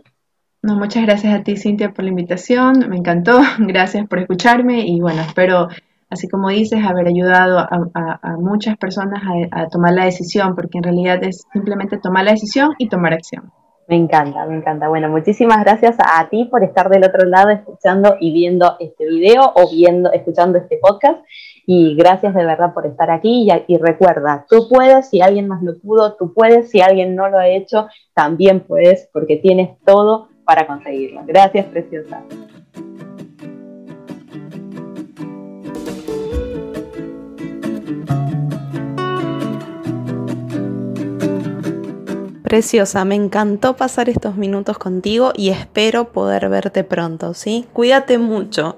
No, 0.66 0.78
muchas 0.78 1.04
gracias 1.04 1.38
a 1.38 1.44
ti, 1.44 1.58
Cintia, 1.58 1.92
por 1.92 2.06
la 2.06 2.12
invitación. 2.12 2.88
Me 2.88 2.96
encantó. 2.96 3.38
Gracias 3.60 4.08
por 4.08 4.20
escucharme 4.20 4.88
y 4.88 5.02
bueno, 5.02 5.22
espero, 5.22 5.68
así 6.10 6.30
como 6.30 6.48
dices, 6.48 6.86
haber 6.86 7.08
ayudado 7.08 7.60
a, 7.60 8.38
muchas 8.40 8.78
personas 8.78 9.22
a, 9.52 9.68
tomar 9.68 9.94
la 9.94 10.06
decisión, 10.06 10.56
porque 10.56 10.78
en 10.78 10.86
realidad 10.86 11.22
es 11.22 11.46
simplemente 11.52 11.98
tomar 11.98 12.24
la 12.24 12.32
decisión 12.32 12.76
y 12.78 12.88
tomar 12.88 13.12
acción. 13.14 13.52
Me 13.90 13.98
encanta, 13.98 14.46
me 14.46 14.56
encanta. 14.56 14.88
Bueno, 14.88 15.10
muchísimas 15.10 15.60
gracias 15.66 15.98
a 16.00 16.30
ti 16.30 16.46
por 16.46 16.64
estar 16.64 16.90
del 16.90 17.04
otro 17.04 17.26
lado 17.28 17.50
escuchando 17.50 18.16
y 18.22 18.32
viendo 18.32 18.78
este 18.80 19.06
video 19.06 19.52
o 19.56 19.70
viendo, 19.70 20.14
escuchando 20.14 20.60
este 20.60 20.78
podcast. 20.82 21.20
Y 21.66 21.96
gracias 21.96 22.34
de 22.34 22.46
verdad 22.46 22.74
por 22.74 22.86
estar 22.86 23.10
aquí. 23.10 23.48
Y, 23.68 23.78
recuerda, 23.78 24.46
tú 24.50 24.68
puedes, 24.70 25.10
si 25.10 25.22
alguien 25.22 25.48
más 25.48 25.62
lo 25.64 25.78
pudo, 25.80 26.16
tú 26.16 26.34
puedes, 26.34 26.70
si 26.70 26.82
alguien 26.82 27.16
no 27.16 27.30
lo 27.30 27.38
ha 27.38 27.48
hecho, 27.48 27.88
también 28.14 28.62
puedes, 28.62 29.10
porque 29.14 29.38
tienes 29.38 29.78
todo 29.86 30.28
para 30.46 30.68
conseguirlo. 30.68 31.22
Gracias, 31.26 31.66
preciosa. 31.68 32.22
Preciosa, 42.44 43.04
me 43.04 43.16
encantó 43.16 43.76
pasar 43.76 44.10
estos 44.10 44.36
minutos 44.36 44.78
contigo 44.78 45.32
y 45.36 45.50
espero 45.50 46.12
poder 46.12 46.50
verte 46.50 46.84
pronto, 46.84 47.34
¿sí? 47.34 47.66
Cuídate 47.74 48.20
mucho 48.20 48.78